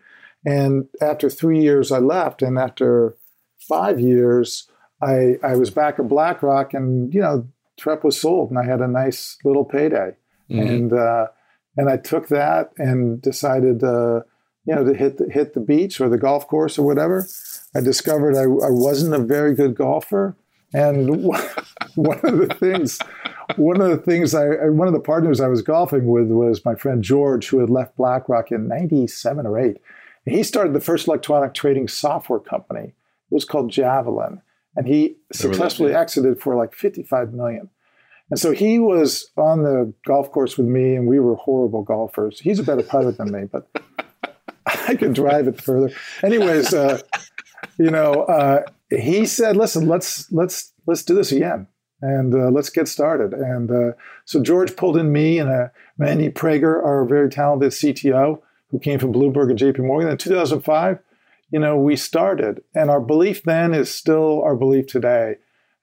And 0.45 0.87
after 1.01 1.29
three 1.29 1.59
years, 1.59 1.91
I 1.91 1.97
left. 1.97 2.41
And 2.43 2.57
after 2.57 3.17
five 3.67 3.99
years, 3.99 4.69
I 5.01 5.37
I 5.43 5.55
was 5.55 5.71
back 5.71 5.97
at 5.97 6.07
BlackRock, 6.07 6.75
and 6.75 7.11
you 7.11 7.19
know, 7.19 7.47
Trepp 7.81 8.03
was 8.03 8.21
sold, 8.21 8.51
and 8.51 8.59
I 8.59 8.63
had 8.63 8.79
a 8.79 8.87
nice 8.87 9.37
little 9.43 9.65
payday. 9.65 10.15
Mm-hmm. 10.49 10.59
And 10.59 10.93
uh, 10.93 11.27
and 11.77 11.89
I 11.89 11.97
took 11.97 12.27
that 12.29 12.71
and 12.77 13.21
decided. 13.21 13.83
Uh, 13.83 14.21
you 14.69 14.75
know, 14.75 14.83
to 14.83 14.93
hit 14.93 15.17
the, 15.17 15.29
hit 15.31 15.53
the 15.53 15.61
beach 15.61 16.01
or 16.01 16.09
the 16.09 16.17
golf 16.17 16.45
course 16.45 16.77
or 16.77 16.85
whatever. 16.85 17.25
I 17.73 17.79
discovered 17.79 18.35
I, 18.35 18.41
I 18.41 18.69
wasn't 18.69 19.15
a 19.15 19.25
very 19.25 19.55
good 19.55 19.75
golfer, 19.75 20.35
and 20.73 21.09
one 21.95 22.19
of 22.23 22.37
the 22.37 22.55
things, 22.59 22.99
one 23.55 23.81
of 23.81 23.89
the 23.89 23.97
things 23.97 24.33
I, 24.33 24.47
one 24.69 24.87
of 24.87 24.93
the 24.93 24.99
partners 24.99 25.39
I 25.39 25.47
was 25.47 25.61
golfing 25.61 26.07
with 26.07 26.27
was 26.27 26.65
my 26.65 26.75
friend 26.75 27.03
George, 27.03 27.47
who 27.49 27.59
had 27.59 27.69
left 27.69 27.97
BlackRock 27.97 28.51
in 28.51 28.67
'97 28.67 29.45
or 29.45 29.57
'8. 29.57 29.77
He 30.25 30.43
started 30.43 30.73
the 30.73 30.81
first 30.81 31.07
electronic 31.07 31.53
trading 31.53 31.87
software 31.87 32.39
company. 32.39 32.93
It 33.31 33.33
was 33.33 33.45
called 33.45 33.71
Javelin, 33.71 34.41
and 34.75 34.87
he 34.87 35.17
successfully 35.31 35.93
exited 35.93 36.41
for 36.41 36.55
like 36.55 36.73
55 36.73 37.33
million. 37.33 37.69
And 38.29 38.37
so 38.37 38.51
he 38.51 38.77
was 38.77 39.31
on 39.37 39.63
the 39.63 39.93
golf 40.05 40.31
course 40.31 40.57
with 40.57 40.67
me, 40.67 40.95
and 40.95 41.07
we 41.07 41.19
were 41.19 41.35
horrible 41.35 41.81
golfers. 41.81 42.39
He's 42.39 42.59
a 42.59 42.63
better 42.63 42.83
pilot 42.83 43.17
than 43.17 43.31
me, 43.31 43.45
but 43.49 43.69
I 44.65 44.95
could 44.95 45.13
drive 45.13 45.47
it 45.47 45.61
further. 45.61 45.91
Anyways, 46.21 46.73
uh, 46.73 46.99
you 47.77 47.89
know, 47.89 48.23
uh, 48.23 48.63
he 48.89 49.25
said, 49.25 49.57
"Listen, 49.57 49.87
let's 49.87 50.31
let's 50.31 50.73
let's 50.85 51.03
do 51.03 51.15
this 51.15 51.31
again, 51.31 51.67
and 52.01 52.33
uh, 52.33 52.49
let's 52.49 52.69
get 52.69 52.87
started." 52.87 53.33
And 53.33 53.71
uh, 53.71 53.91
so 54.25 54.41
George 54.41 54.75
pulled 54.75 54.97
in 54.97 55.11
me 55.11 55.39
and 55.39 55.49
uh, 55.49 55.67
Mandy 55.97 56.29
Prager, 56.29 56.83
our 56.83 57.05
very 57.05 57.29
talented 57.29 57.71
CTO, 57.71 58.41
who 58.69 58.79
came 58.79 58.99
from 58.99 59.13
Bloomberg 59.13 59.49
and 59.49 59.57
J.P. 59.57 59.81
Morgan. 59.81 60.09
In 60.09 60.17
2005, 60.17 60.99
you 61.51 61.59
know, 61.59 61.77
we 61.77 61.95
started, 61.95 62.63
and 62.73 62.89
our 62.89 63.01
belief 63.01 63.43
then 63.43 63.73
is 63.73 63.93
still 63.93 64.41
our 64.43 64.55
belief 64.55 64.87
today, 64.87 65.35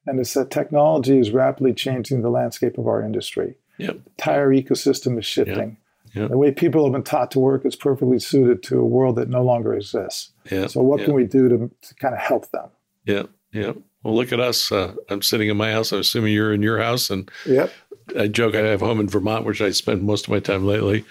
and 0.06 0.18
it's 0.18 0.34
that 0.34 0.50
technology 0.50 1.18
is 1.18 1.30
rapidly 1.30 1.72
changing 1.74 2.22
the 2.22 2.30
landscape 2.30 2.78
of 2.78 2.86
our 2.86 3.02
industry. 3.02 3.56
Yep. 3.78 4.04
The 4.04 4.10
tire 4.16 4.50
ecosystem 4.50 5.18
is 5.18 5.26
shifting. 5.26 5.56
Yep. 5.56 5.78
Yep. 6.14 6.30
The 6.30 6.38
way 6.38 6.52
people 6.52 6.84
have 6.84 6.92
been 6.92 7.02
taught 7.02 7.32
to 7.32 7.40
work 7.40 7.66
is 7.66 7.74
perfectly 7.74 8.20
suited 8.20 8.62
to 8.64 8.78
a 8.78 8.84
world 8.84 9.16
that 9.16 9.28
no 9.28 9.42
longer 9.42 9.74
exists. 9.74 10.30
So, 10.72 10.80
what 10.80 11.00
can 11.00 11.12
we 11.12 11.24
do 11.24 11.48
to, 11.48 11.70
to 11.88 11.94
kind 11.96 12.14
of 12.14 12.20
help 12.20 12.50
them? 12.52 12.68
Yeah, 13.04 13.24
yeah. 13.52 13.72
Well, 14.02 14.14
look 14.14 14.32
at 14.32 14.40
us. 14.40 14.70
Uh, 14.70 14.94
I'm 15.08 15.22
sitting 15.22 15.48
in 15.48 15.56
my 15.56 15.72
house. 15.72 15.92
I'm 15.92 16.00
assuming 16.00 16.32
you're 16.32 16.52
in 16.52 16.62
your 16.62 16.78
house, 16.78 17.10
and 17.10 17.30
yep. 17.46 17.72
I 18.18 18.28
joke 18.28 18.54
I 18.54 18.58
have 18.58 18.82
a 18.82 18.86
home 18.86 19.00
in 19.00 19.08
Vermont, 19.08 19.46
which 19.46 19.62
I 19.62 19.70
spend 19.70 20.02
most 20.02 20.26
of 20.26 20.30
my 20.30 20.40
time 20.40 20.66
lately, 20.66 21.04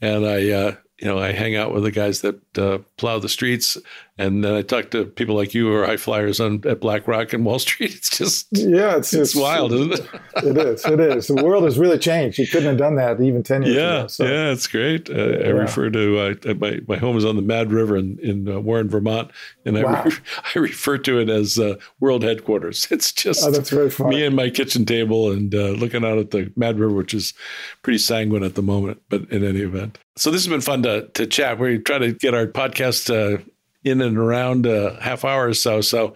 and 0.00 0.26
I, 0.26 0.50
uh, 0.50 0.76
you 0.98 1.06
know, 1.06 1.18
I 1.18 1.32
hang 1.32 1.56
out 1.56 1.72
with 1.72 1.84
the 1.84 1.90
guys 1.90 2.20
that 2.22 2.58
uh, 2.58 2.78
plow 2.96 3.18
the 3.18 3.28
streets, 3.28 3.78
and 4.18 4.44
then 4.44 4.54
I 4.54 4.60
talk 4.60 4.90
to 4.90 5.06
people 5.06 5.34
like 5.34 5.54
you 5.54 5.68
who 5.68 5.74
are 5.74 5.86
high 5.86 5.96
flyers 5.96 6.38
on 6.38 6.62
at 6.66 6.80
BlackRock 6.80 7.32
and 7.32 7.44
Wall 7.44 7.58
Street. 7.58 7.92
It's 8.02 8.18
just 8.18 8.48
yeah, 8.52 8.96
it's, 8.96 9.12
it's, 9.14 9.30
it's 9.30 9.34
wild, 9.34 9.72
isn't 9.72 9.92
it? 9.92 10.08
it 10.44 10.56
is. 10.58 10.84
It 10.84 11.00
is. 11.00 11.28
The 11.28 11.42
world 11.42 11.64
has 11.64 11.78
really 11.78 11.98
changed. 11.98 12.38
You 12.38 12.46
couldn't 12.46 12.68
have 12.68 12.76
done 12.76 12.96
that 12.96 13.20
even 13.20 13.42
ten 13.42 13.62
years 13.62 13.76
yeah, 13.76 13.98
ago. 14.00 14.06
So. 14.08 14.24
Yeah, 14.24 14.50
it's 14.50 14.66
great. 14.66 15.08
Uh, 15.08 15.38
yeah. 15.38 15.46
I 15.46 15.48
refer 15.50 15.88
to 15.90 16.18
uh, 16.18 16.54
my 16.54 16.80
my 16.88 16.96
home 16.96 17.16
is 17.16 17.24
on 17.24 17.36
the 17.36 17.42
Mad 17.42 17.70
River 17.70 17.96
in 17.96 18.18
in 18.18 18.48
uh, 18.48 18.60
Warren, 18.60 18.88
Vermont, 18.88 19.30
and 19.64 19.78
I 19.78 19.84
wow. 19.84 20.02
re- 20.04 20.12
I 20.54 20.58
refer 20.58 20.98
to 20.98 21.20
it 21.20 21.30
as 21.30 21.58
uh, 21.58 21.76
world 22.00 22.22
headquarters. 22.22 22.88
It's 22.90 23.12
just 23.12 23.44
oh, 23.44 23.50
that's 23.50 23.70
very 23.70 23.90
funny. 23.90 24.16
me 24.16 24.26
and 24.26 24.36
my 24.36 24.50
kitchen 24.50 24.84
table 24.84 25.30
and 25.30 25.54
uh, 25.54 25.70
looking 25.70 26.04
out 26.04 26.18
at 26.18 26.32
the 26.32 26.52
Mad 26.56 26.78
River, 26.78 26.94
which 26.94 27.14
is 27.14 27.34
pretty 27.82 27.98
sanguine 27.98 28.42
at 28.42 28.56
the 28.56 28.62
moment. 28.62 29.00
But 29.08 29.30
in 29.30 29.44
any 29.44 29.60
event, 29.60 29.98
so 30.16 30.30
this 30.30 30.44
has 30.44 30.50
been 30.50 30.60
fun 30.60 30.82
to 30.82 31.08
to 31.08 31.26
chat. 31.26 31.58
We 31.58 31.78
try 31.78 31.98
to 31.98 32.12
get 32.12 32.34
our 32.34 32.46
podcast 32.46 33.10
uh, 33.10 33.42
in 33.84 34.00
and 34.00 34.16
around 34.16 34.66
a 34.66 35.00
half 35.00 35.24
hour 35.24 35.48
or 35.48 35.54
so. 35.54 35.80
So 35.80 36.14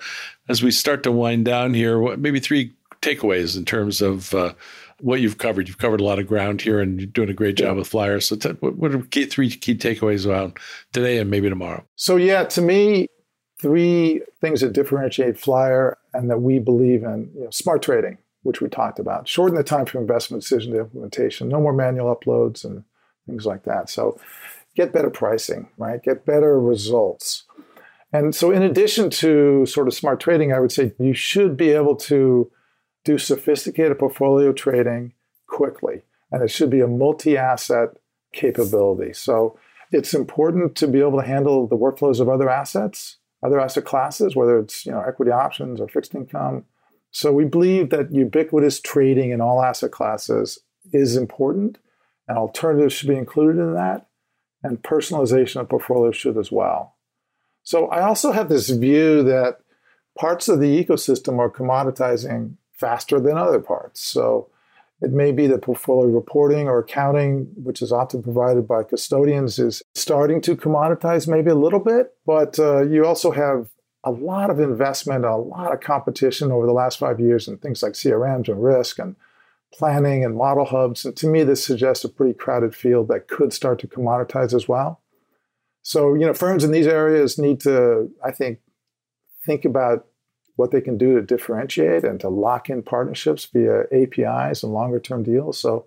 as 0.49 0.63
we 0.63 0.71
start 0.71 1.03
to 1.03 1.13
wind 1.13 1.45
down 1.45 1.75
here, 1.75 1.99
what, 1.99 2.19
maybe 2.19 2.41
three 2.41 2.73
takeaways 3.03 3.57
in 3.57 3.65
terms 3.65 4.01
of 4.01 4.35
uh, 4.35 4.53
what 5.01 5.21
you've 5.21 5.39
covered. 5.39 5.69
You've 5.69 5.79
covered 5.79 6.01
a 6.01 6.05
lot 6.05 6.19
of 6.19 6.27
ground 6.27 6.63
here, 6.63 6.81
and 6.81 7.01
you're 7.01 7.07
doing 7.07 7.29
a 7.29 7.35
great 7.35 7.57
job 7.57 7.75
yeah. 7.75 7.79
with 7.79 7.89
flyers. 7.89 8.29
So, 8.29 8.37
t- 8.37 8.51
what, 8.51 8.95
are 8.95 9.03
key, 9.03 9.27
three 9.27 9.51
key 9.51 9.75
takeaways 9.75 10.25
about 10.25 10.59
today 10.93 11.19
and 11.19 11.31
maybe 11.31 11.49
tomorrow? 11.49 11.85
So, 11.97 12.17
yeah, 12.17 12.45
to 12.45 12.63
me, 12.63 13.09
three 13.61 14.23
things 14.41 14.61
that 14.61 14.73
differentiate 14.73 15.39
Flyer 15.39 15.99
and 16.15 16.31
that 16.31 16.39
we 16.39 16.59
believe 16.59 17.03
in: 17.03 17.31
you 17.35 17.45
know, 17.45 17.51
smart 17.51 17.83
trading, 17.83 18.19
which 18.43 18.61
we 18.61 18.69
talked 18.69 18.99
about, 18.99 19.29
shorten 19.29 19.57
the 19.57 19.65
time 19.65 19.87
from 19.87 20.03
investment 20.03 20.43
decision 20.43 20.73
to 20.73 20.81
implementation, 20.81 21.49
no 21.49 21.61
more 21.61 21.73
manual 21.73 22.15
uploads 22.15 22.65
and 22.65 22.85
things 23.27 23.45
like 23.45 23.65
that. 23.65 23.91
So, 23.91 24.19
get 24.75 24.93
better 24.93 25.11
pricing, 25.11 25.69
right? 25.77 26.03
Get 26.03 26.25
better 26.25 26.59
results. 26.61 27.45
And 28.13 28.35
so, 28.35 28.51
in 28.51 28.63
addition 28.63 29.11
to 29.11 29.67
sort 29.67 29.89
of 29.89 29.95
smart 29.95 30.21
trading, 30.21 30.53
I 30.53 30.61
would 30.61 30.73
say 30.73 30.93
you 30.99 31.15
should 31.15 31.57
be 31.57 31.71
able 31.71 31.97
to 31.97 32.51
do 33.05 33.19
sophisticated 33.19 33.99
portfolio 33.99 34.53
trading 34.53 35.13
quickly. 35.47 36.03
And 36.31 36.43
it 36.43 36.51
should 36.51 36.71
be 36.71 36.81
a 36.81 36.89
multi 36.89 37.37
asset 37.37 37.91
capability. 38.33 39.13
So, 39.13 39.59
it's 39.93 40.15
important 40.15 40.77
to 40.77 40.89
be 40.89 41.01
able 41.01 41.21
to 41.21 41.27
handle 41.27 41.67
the 41.67 41.77
workflows 41.77 42.21
of 42.21 42.29
other 42.29 42.51
assets, 42.51 43.19
other 43.43 43.61
asset 43.61 43.85
classes, 43.85 44.35
whether 44.35 44.59
it's 44.59 44.87
you 44.87 44.93
know 44.93 45.01
equity 45.01 45.31
options 45.31 45.81
or 45.81 45.89
fixed 45.89 46.15
income. 46.15 46.65
So 47.11 47.33
we 47.33 47.45
believe 47.45 47.91
that 47.91 48.13
ubiquitous 48.13 48.81
trading 48.81 49.31
in 49.31 49.41
all 49.41 49.63
asset 49.63 49.91
classes 49.91 50.59
is 50.93 51.17
important, 51.17 51.79
and 52.29 52.37
alternatives 52.37 52.95
should 52.95 53.09
be 53.09 53.17
included 53.17 53.61
in 53.61 53.75
that, 53.75 54.09
and 54.63 54.83
personalization 54.83 55.61
of 55.61 55.69
portfolios 55.69 56.17
should 56.17 56.37
as 56.37 56.53
well. 56.53 56.96
So 57.67 57.89
I 57.89 58.03
also 58.03 58.31
have 58.31 58.49
this 58.49 58.71
view 58.71 59.25
that 59.25 59.59
parts 60.17 60.47
of 60.47 60.61
the 60.61 60.85
ecosystem 60.85 61.41
are 61.41 61.51
commoditizing 61.51 62.55
faster 62.71 63.19
than 63.19 63.37
other 63.37 63.59
parts. 63.59 64.01
So 64.01 64.49
it 65.03 65.11
may 65.11 65.33
be 65.33 65.49
that 65.49 65.63
portfolio 65.63 66.09
reporting 66.09 66.69
or 66.69 66.79
accounting, 66.79 67.49
which 67.57 67.83
is 67.83 67.91
often 67.91 68.23
provided 68.23 68.69
by 68.69 68.85
custodians, 68.85 69.59
is 69.59 69.83
starting 69.97 70.41
to 70.43 70.55
commoditize 70.55 71.27
maybe 71.27 71.51
a 71.51 71.57
little 71.57 71.81
bit, 71.81 72.15
but 72.25 72.57
uh, 72.61 72.83
you 72.83 73.05
also 73.05 73.33
have 73.33 73.69
a 74.05 74.13
lot 74.13 74.49
of 74.49 74.61
investment, 74.61 75.25
a 75.25 75.35
lot 75.35 75.75
of 75.75 75.81
competition 75.81 76.53
over 76.53 76.67
the 76.67 76.73
last 76.73 77.01
five 77.01 77.19
years 77.19 77.49
in 77.49 77.59
things 77.59 77.83
like 77.83 77.95
CRMs 77.95 78.49
and 78.49 78.63
risk 78.63 79.01
and 79.01 79.17
planning 79.73 80.25
and 80.25 80.37
model 80.37 80.67
hubs. 80.67 81.05
And 81.05 81.17
to 81.17 81.27
me, 81.27 81.43
this 81.43 81.65
suggests 81.65 82.05
a 82.05 82.09
pretty 82.09 82.33
crowded 82.33 82.77
field 82.77 83.09
that 83.09 83.27
could 83.27 83.53
start 83.53 83.81
to 83.81 83.89
commoditize 83.89 84.55
as 84.55 84.69
well. 84.69 85.01
So, 85.87 86.15
you 86.15 86.27
know, 86.27 86.35
firms 86.35 86.65
in 86.65 86.73
these 86.73 86.89
areas 86.89 87.39
need 87.39 87.61
to, 87.61 88.11
I 88.25 88.33
think, 88.33 88.59
think 89.45 89.65
about 89.65 90.05
what 90.57 90.73
they 90.73 90.81
can 90.81 90.99
do 90.99 91.15
to 91.15 91.23
differentiate 91.23 92.03
and 92.03 92.19
to 92.19 92.29
lock 92.29 92.69
in 92.69 92.83
partnerships 92.83 93.45
via 93.45 93.85
APIs 93.93 94.65
and 94.65 94.73
longer 94.73 94.99
term 94.99 95.23
deals. 95.23 95.61
So, 95.61 95.87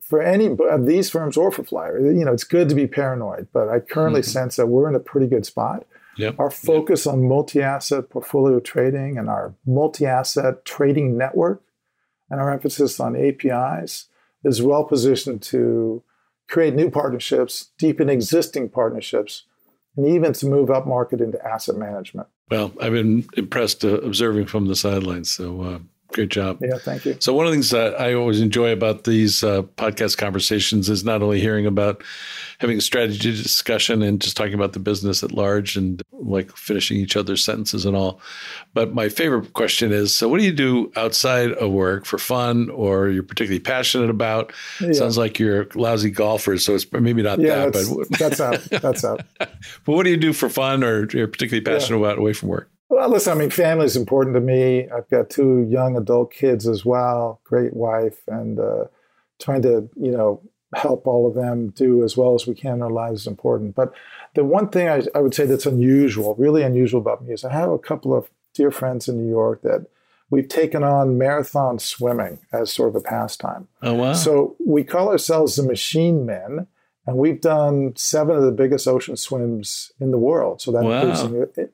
for 0.00 0.22
any 0.22 0.56
of 0.70 0.86
these 0.86 1.10
firms 1.10 1.36
or 1.36 1.52
for 1.52 1.62
Flyer, 1.62 2.10
you 2.10 2.24
know, 2.24 2.32
it's 2.32 2.42
good 2.42 2.70
to 2.70 2.74
be 2.74 2.86
paranoid, 2.86 3.48
but 3.52 3.68
I 3.68 3.80
currently 3.80 4.22
mm-hmm. 4.22 4.30
sense 4.30 4.56
that 4.56 4.68
we're 4.68 4.88
in 4.88 4.94
a 4.94 5.00
pretty 5.00 5.26
good 5.26 5.44
spot. 5.44 5.86
Yep. 6.16 6.36
Our 6.38 6.50
focus 6.50 7.04
yep. 7.04 7.12
on 7.12 7.28
multi 7.28 7.60
asset 7.60 8.08
portfolio 8.08 8.60
trading 8.60 9.18
and 9.18 9.28
our 9.28 9.52
multi 9.66 10.06
asset 10.06 10.64
trading 10.64 11.18
network 11.18 11.62
and 12.30 12.40
our 12.40 12.50
emphasis 12.50 12.98
on 12.98 13.14
APIs 13.14 14.06
is 14.42 14.62
well 14.62 14.84
positioned 14.84 15.42
to 15.42 16.02
create 16.48 16.74
new 16.74 16.90
partnerships, 16.90 17.70
deepen 17.78 18.08
existing 18.08 18.70
partnerships, 18.70 19.44
and 19.96 20.06
even 20.06 20.32
to 20.32 20.46
move 20.46 20.70
up 20.70 20.86
market 20.86 21.20
into 21.20 21.44
asset 21.46 21.76
management. 21.76 22.28
Well, 22.50 22.72
I've 22.80 22.92
been 22.92 23.26
impressed 23.36 23.84
uh, 23.84 24.00
observing 24.00 24.46
from 24.46 24.66
the 24.66 24.76
sidelines. 24.76 25.30
So 25.30 25.62
uh, 25.62 25.78
Great 26.12 26.30
job. 26.30 26.58
Yeah, 26.62 26.78
thank 26.78 27.04
you. 27.04 27.18
So, 27.20 27.34
one 27.34 27.44
of 27.44 27.50
the 27.50 27.56
things 27.56 27.70
that 27.70 28.00
I 28.00 28.14
always 28.14 28.40
enjoy 28.40 28.72
about 28.72 29.04
these 29.04 29.44
uh, 29.44 29.62
podcast 29.76 30.16
conversations 30.16 30.88
is 30.88 31.04
not 31.04 31.22
only 31.22 31.38
hearing 31.38 31.66
about 31.66 32.02
having 32.60 32.78
a 32.78 32.80
strategy 32.80 33.30
discussion 33.30 34.02
and 34.02 34.18
just 34.18 34.34
talking 34.34 34.54
about 34.54 34.72
the 34.72 34.78
business 34.78 35.22
at 35.22 35.32
large 35.32 35.76
and 35.76 36.02
like 36.12 36.56
finishing 36.56 36.96
each 36.96 37.14
other's 37.14 37.44
sentences 37.44 37.84
and 37.84 37.94
all, 37.94 38.20
but 38.72 38.94
my 38.94 39.10
favorite 39.10 39.52
question 39.52 39.92
is 39.92 40.14
so, 40.14 40.30
what 40.30 40.40
do 40.40 40.46
you 40.46 40.52
do 40.52 40.90
outside 40.96 41.52
of 41.52 41.70
work 41.72 42.06
for 42.06 42.16
fun 42.16 42.70
or 42.70 43.10
you're 43.10 43.22
particularly 43.22 43.60
passionate 43.60 44.08
about? 44.08 44.50
Yeah. 44.80 44.92
Sounds 44.92 45.18
like 45.18 45.38
you're 45.38 45.62
a 45.62 45.66
lousy 45.74 46.10
golfer, 46.10 46.56
so 46.56 46.74
it's 46.74 46.90
maybe 46.90 47.22
not 47.22 47.38
yeah, 47.38 47.66
that, 47.66 47.74
that's, 47.74 47.94
but 47.94 48.18
that's 48.18 48.40
out. 48.40 48.60
That's 48.70 49.04
out. 49.04 49.20
but 49.38 49.58
what 49.84 50.04
do 50.04 50.10
you 50.10 50.16
do 50.16 50.32
for 50.32 50.48
fun 50.48 50.82
or 50.82 51.06
you're 51.10 51.28
particularly 51.28 51.62
passionate 51.62 51.98
yeah. 51.98 52.06
about 52.06 52.18
away 52.18 52.32
from 52.32 52.48
work? 52.48 52.70
Well, 52.90 53.10
listen, 53.10 53.32
I 53.32 53.36
mean, 53.36 53.50
family 53.50 53.84
is 53.84 53.96
important 53.96 54.34
to 54.34 54.40
me. 54.40 54.88
I've 54.88 55.08
got 55.10 55.30
two 55.30 55.66
young 55.68 55.96
adult 55.96 56.32
kids 56.32 56.66
as 56.66 56.84
well, 56.84 57.40
great 57.44 57.74
wife, 57.74 58.20
and 58.26 58.58
uh, 58.58 58.84
trying 59.38 59.62
to, 59.62 59.88
you 59.96 60.10
know, 60.10 60.40
help 60.74 61.06
all 61.06 61.26
of 61.26 61.34
them 61.34 61.68
do 61.70 62.02
as 62.02 62.16
well 62.16 62.34
as 62.34 62.46
we 62.46 62.54
can 62.54 62.74
in 62.74 62.82
our 62.82 62.90
lives 62.90 63.22
is 63.22 63.26
important. 63.26 63.74
But 63.74 63.92
the 64.34 64.44
one 64.44 64.68
thing 64.68 64.88
I, 64.88 65.02
I 65.14 65.20
would 65.20 65.34
say 65.34 65.46
that's 65.46 65.66
unusual, 65.66 66.34
really 66.36 66.62
unusual 66.62 67.00
about 67.00 67.24
me, 67.24 67.32
is 67.32 67.44
I 67.44 67.52
have 67.52 67.70
a 67.70 67.78
couple 67.78 68.14
of 68.14 68.28
dear 68.54 68.70
friends 68.70 69.08
in 69.08 69.18
New 69.18 69.30
York 69.30 69.62
that 69.62 69.86
we've 70.30 70.48
taken 70.48 70.82
on 70.82 71.18
marathon 71.18 71.78
swimming 71.78 72.38
as 72.52 72.72
sort 72.72 72.90
of 72.90 72.96
a 72.96 73.00
pastime. 73.00 73.68
Oh, 73.82 73.94
wow. 73.94 74.12
So 74.12 74.56
we 74.64 74.84
call 74.84 75.08
ourselves 75.08 75.56
the 75.56 75.62
Machine 75.62 76.26
Men, 76.26 76.66
and 77.08 77.16
we've 77.16 77.40
done 77.40 77.94
seven 77.96 78.36
of 78.36 78.42
the 78.42 78.52
biggest 78.52 78.86
ocean 78.86 79.16
swims 79.16 79.92
in 79.98 80.10
the 80.10 80.18
world. 80.18 80.60
So 80.60 80.70
that 80.72 80.84
Wow. 80.84 81.00
includes 81.08 81.22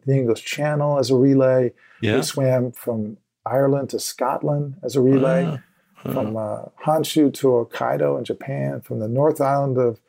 the, 0.07 0.15
English 0.15 0.45
Channel 0.45 0.99
as 0.99 1.11
a 1.11 1.17
relay. 1.17 1.73
Yeah. 2.01 2.17
We 2.17 2.23
swam 2.23 2.71
from 2.73 3.17
Ireland 3.45 3.91
to 3.91 3.99
Scotland 3.99 4.77
as 4.87 4.95
a 4.97 5.01
relay, 5.01 5.45
Wow. 5.45 5.59
from 6.13 6.37
uh, 6.37 6.63
Honshu 6.87 7.33
to 7.35 7.47
Hokkaido 7.49 8.17
in 8.19 8.25
Japan, 8.25 8.81
from 8.81 9.01
the 9.01 9.09
North 9.09 9.41
Island 9.41 9.77
of 9.77 10.01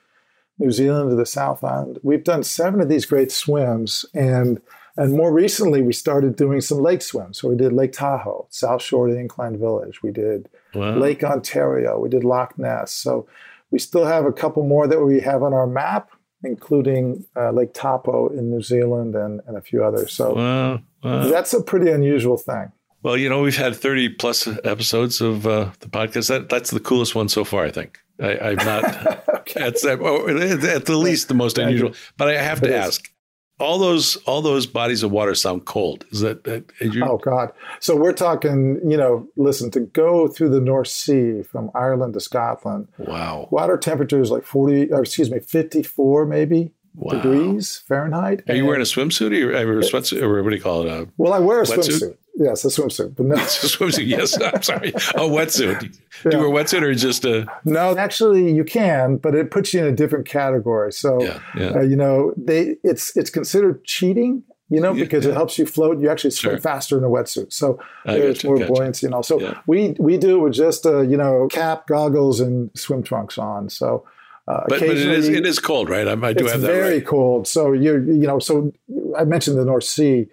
New 0.60 0.72
Zealand 0.72 1.10
to 1.10 1.16
the 1.16 1.26
South 1.26 1.64
Island. 1.64 2.00
We've 2.04 2.24
done 2.24 2.44
seven 2.44 2.80
of 2.80 2.88
these 2.88 3.06
great 3.06 3.32
swims, 3.32 4.06
and 4.14 4.62
and 4.98 5.12
more 5.14 5.34
recently 5.34 5.82
we 5.82 5.92
started 5.92 6.38
doing 6.38 6.62
some 6.62 6.78
lake 6.90 7.02
swims. 7.02 7.40
So 7.40 7.50
we 7.50 7.58
did 7.58 7.74
Lake 7.74 7.92
Tahoe, 7.92 8.46
South 8.50 8.82
Shore 8.82 9.08
of 9.10 9.14
the 9.14 9.20
Incline 9.20 9.58
Village. 9.58 10.02
We 10.02 10.12
did. 10.12 10.48
Lake 10.74 11.22
Ontario. 11.24 12.00
We 12.00 12.08
did 12.10 12.24
Loch 12.24 12.58
Ness. 12.58 12.92
So 12.94 13.28
we 13.76 13.80
still 13.80 14.06
have 14.06 14.26
a 14.26 14.32
couple 14.32 14.64
more 14.64 14.88
that 14.88 15.02
we 15.02 15.20
have 15.20 15.44
on 15.44 15.54
our 15.54 15.68
map, 15.68 16.10
including 16.46 17.26
uh, 17.36 17.52
Lake 17.52 17.74
Taupo 17.74 18.30
in 18.30 18.50
New 18.50 18.62
Zealand 18.62 19.16
and, 19.16 19.42
and 19.48 19.58
a 19.58 19.62
few 19.62 19.84
others. 19.84 20.14
So 20.14 20.34
Wow. 20.34 20.80
Wow. 21.04 21.28
that's 21.28 21.54
a 21.54 21.62
pretty 21.62 21.92
unusual 21.92 22.38
thing. 22.38 22.72
Well, 23.04 23.18
you 23.18 23.28
know, 23.28 23.42
we've 23.42 23.58
had 23.58 23.76
30 23.76 24.10
plus 24.12 24.48
episodes 24.64 25.20
of 25.20 25.46
uh, 25.46 25.72
the 25.82 25.90
podcast. 25.90 26.30
That 26.30 26.48
That's 26.48 26.72
the 26.72 26.80
coolest 26.80 27.16
one 27.16 27.28
so 27.28 27.44
far, 27.44 27.66
I 27.66 27.70
think. 27.70 28.00
I, 28.18 28.38
I'm 28.38 28.56
not, 28.56 29.30
okay. 29.42 29.60
that's 29.60 29.84
uh, 29.84 29.98
oh, 30.00 30.26
at 30.30 30.86
the 30.86 30.96
least 30.96 31.28
the 31.28 31.34
most 31.34 31.58
unusual. 31.58 31.92
But 32.16 32.30
I 32.30 32.42
have 32.42 32.62
to 32.62 32.74
ask 32.74 33.12
all 33.60 33.78
those 33.80 34.16
all 34.26 34.42
those 34.42 34.66
bodies 34.66 35.02
of 35.04 35.12
water 35.12 35.34
sound 35.36 35.66
cold. 35.66 36.06
Is 36.12 36.20
that, 36.22 36.44
that 36.46 36.66
you, 36.82 37.04
Oh 37.06 37.18
God! 37.18 37.52
So 37.80 37.96
we're 37.96 38.14
talking, 38.14 38.80
you 38.90 38.98
know, 38.98 39.28
listen 39.38 39.72
to 39.72 39.80
go 39.82 40.28
through 40.28 40.50
the 40.50 40.60
North 40.62 40.88
Sea 40.90 41.42
from 41.44 41.72
Ireland 41.74 42.14
to 42.16 42.20
Scotland. 42.20 42.88
wow. 42.98 43.48
Water 43.52 43.78
temperature 43.78 44.22
is 44.22 44.32
like 44.32 44.44
forty, 44.44 44.92
or 44.92 45.02
excuse 45.02 45.32
me, 45.32 45.40
fifty-four 45.40 46.26
maybe 46.26 46.72
Wow. 46.98 47.12
degrees 47.22 47.84
Fahrenheit. 47.90 48.44
Are 48.48 48.54
you 48.56 48.60
And- 48.60 48.68
wearing 48.68 48.82
a 48.82 48.86
swimsuit 48.86 49.32
or, 49.44 49.52
or 49.54 49.80
a 49.80 49.84
sweatsuit 49.84 50.22
or 50.22 50.42
what 50.44 50.50
do 50.52 50.56
you 50.56 50.62
call 50.62 50.84
it? 50.84 50.88
A 50.88 51.08
Well, 51.18 51.34
I 51.34 51.40
wear 51.40 51.62
a 51.62 51.66
wetsuit? 51.66 52.00
swimsuit. 52.02 52.18
Yes, 52.38 52.66
a 52.66 52.68
swimsuit, 52.68 53.16
but 53.16 53.26
no, 53.28 53.36
swimsuit? 53.36 54.08
Yes, 54.08 54.40
I'm 54.42 54.62
sorry. 54.62 54.90
A 54.90 55.22
wetsuit. 55.22 55.80
Do 55.80 55.90
Yeah. 56.26 56.32
you 56.32 56.40
wear 56.40 56.48
a 56.62 56.64
wetsuit 56.64 56.82
or 56.82 56.94
just 56.94 57.24
a? 57.26 57.46
no. 57.64 57.96
Actually, 57.98 58.52
you 58.54 58.64
can, 58.66 59.18
but 59.18 59.36
it 59.36 59.52
puts 59.52 59.74
you 59.74 59.80
in 59.82 59.86
a 59.88 59.92
different 59.92 60.26
category. 60.26 60.92
So, 60.92 61.22
Yeah, 61.24 61.40
yeah. 61.58 61.70
uh, 61.76 61.82
you 61.82 61.96
know, 61.96 62.34
they 62.36 62.76
it's 62.84 63.16
it's 63.16 63.30
considered 63.30 63.84
cheating. 63.86 64.44
You 64.68 64.82
know, 64.82 64.96
because 64.96 65.28
it 65.28 65.34
helps 65.36 65.60
you 65.60 65.66
float. 65.68 66.00
You 66.02 66.10
actually 66.10 66.32
swim 66.32 66.54
Sure. 66.54 66.60
faster 66.60 66.98
in 66.98 67.04
a 67.04 67.08
wetsuit, 67.08 67.54
so 67.54 67.78
I 68.04 68.18
there's 68.18 68.44
more 68.44 68.58
buoyancy 68.66 69.06
and 69.06 69.14
all. 69.14 69.22
So 69.22 69.56
we 69.68 69.96
we 70.00 70.18
do 70.18 70.38
it 70.38 70.40
with 70.40 70.54
just 70.54 70.88
uh, 70.88 71.02
you 71.02 71.16
know 71.18 71.48
cap, 71.52 71.86
goggles, 71.88 72.40
and 72.40 72.72
swim 72.76 73.04
trunks 73.04 73.38
on. 73.38 73.70
So. 73.70 74.04
Uh, 74.48 74.62
But, 74.68 74.80
but 74.80 74.90
it 74.90 74.98
is 74.98 75.30
it 75.30 75.46
is 75.46 75.60
cold, 75.60 75.88
right? 75.90 76.08
I, 76.08 76.14
I 76.14 76.34
do 76.34 76.44
it's 76.46 76.52
have 76.54 76.62
that 76.62 76.68
very 76.68 76.96
right. 76.96 77.06
cold. 77.06 77.48
So 77.48 77.74
you're, 77.74 78.00
you 78.04 78.28
know, 78.28 78.40
so 78.40 78.72
I 79.18 79.24
mentioned 79.24 79.58
the 79.58 79.66
North 79.66 79.84
Sea. 79.86 80.28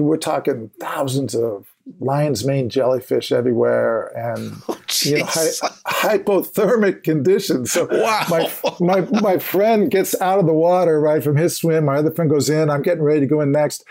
Were 0.00 0.16
talking 0.16 0.70
thousands 0.80 1.34
of 1.34 1.66
lion's 2.00 2.44
mane 2.44 2.68
jellyfish 2.70 3.30
everywhere, 3.32 4.06
and 4.16 4.54
Oh, 4.68 4.78
you 5.02 5.18
know, 5.18 5.24
hy- 5.26 5.68
hypothermic 5.86 7.02
conditions. 7.02 7.72
So 7.72 7.86
Wow. 7.90 8.24
my 8.30 8.50
my 8.80 9.00
my 9.20 9.38
friend 9.38 9.90
gets 9.90 10.18
out 10.20 10.38
of 10.38 10.46
the 10.46 10.52
water 10.54 11.00
right 11.00 11.22
from 11.22 11.36
his 11.36 11.56
swim. 11.56 11.84
My 11.86 11.96
other 11.96 12.10
friend 12.10 12.30
goes 12.30 12.48
in. 12.48 12.70
I'm 12.70 12.82
getting 12.82 13.02
ready 13.02 13.20
to 13.20 13.26
go 13.26 13.40
in 13.40 13.52
next, 13.52 13.84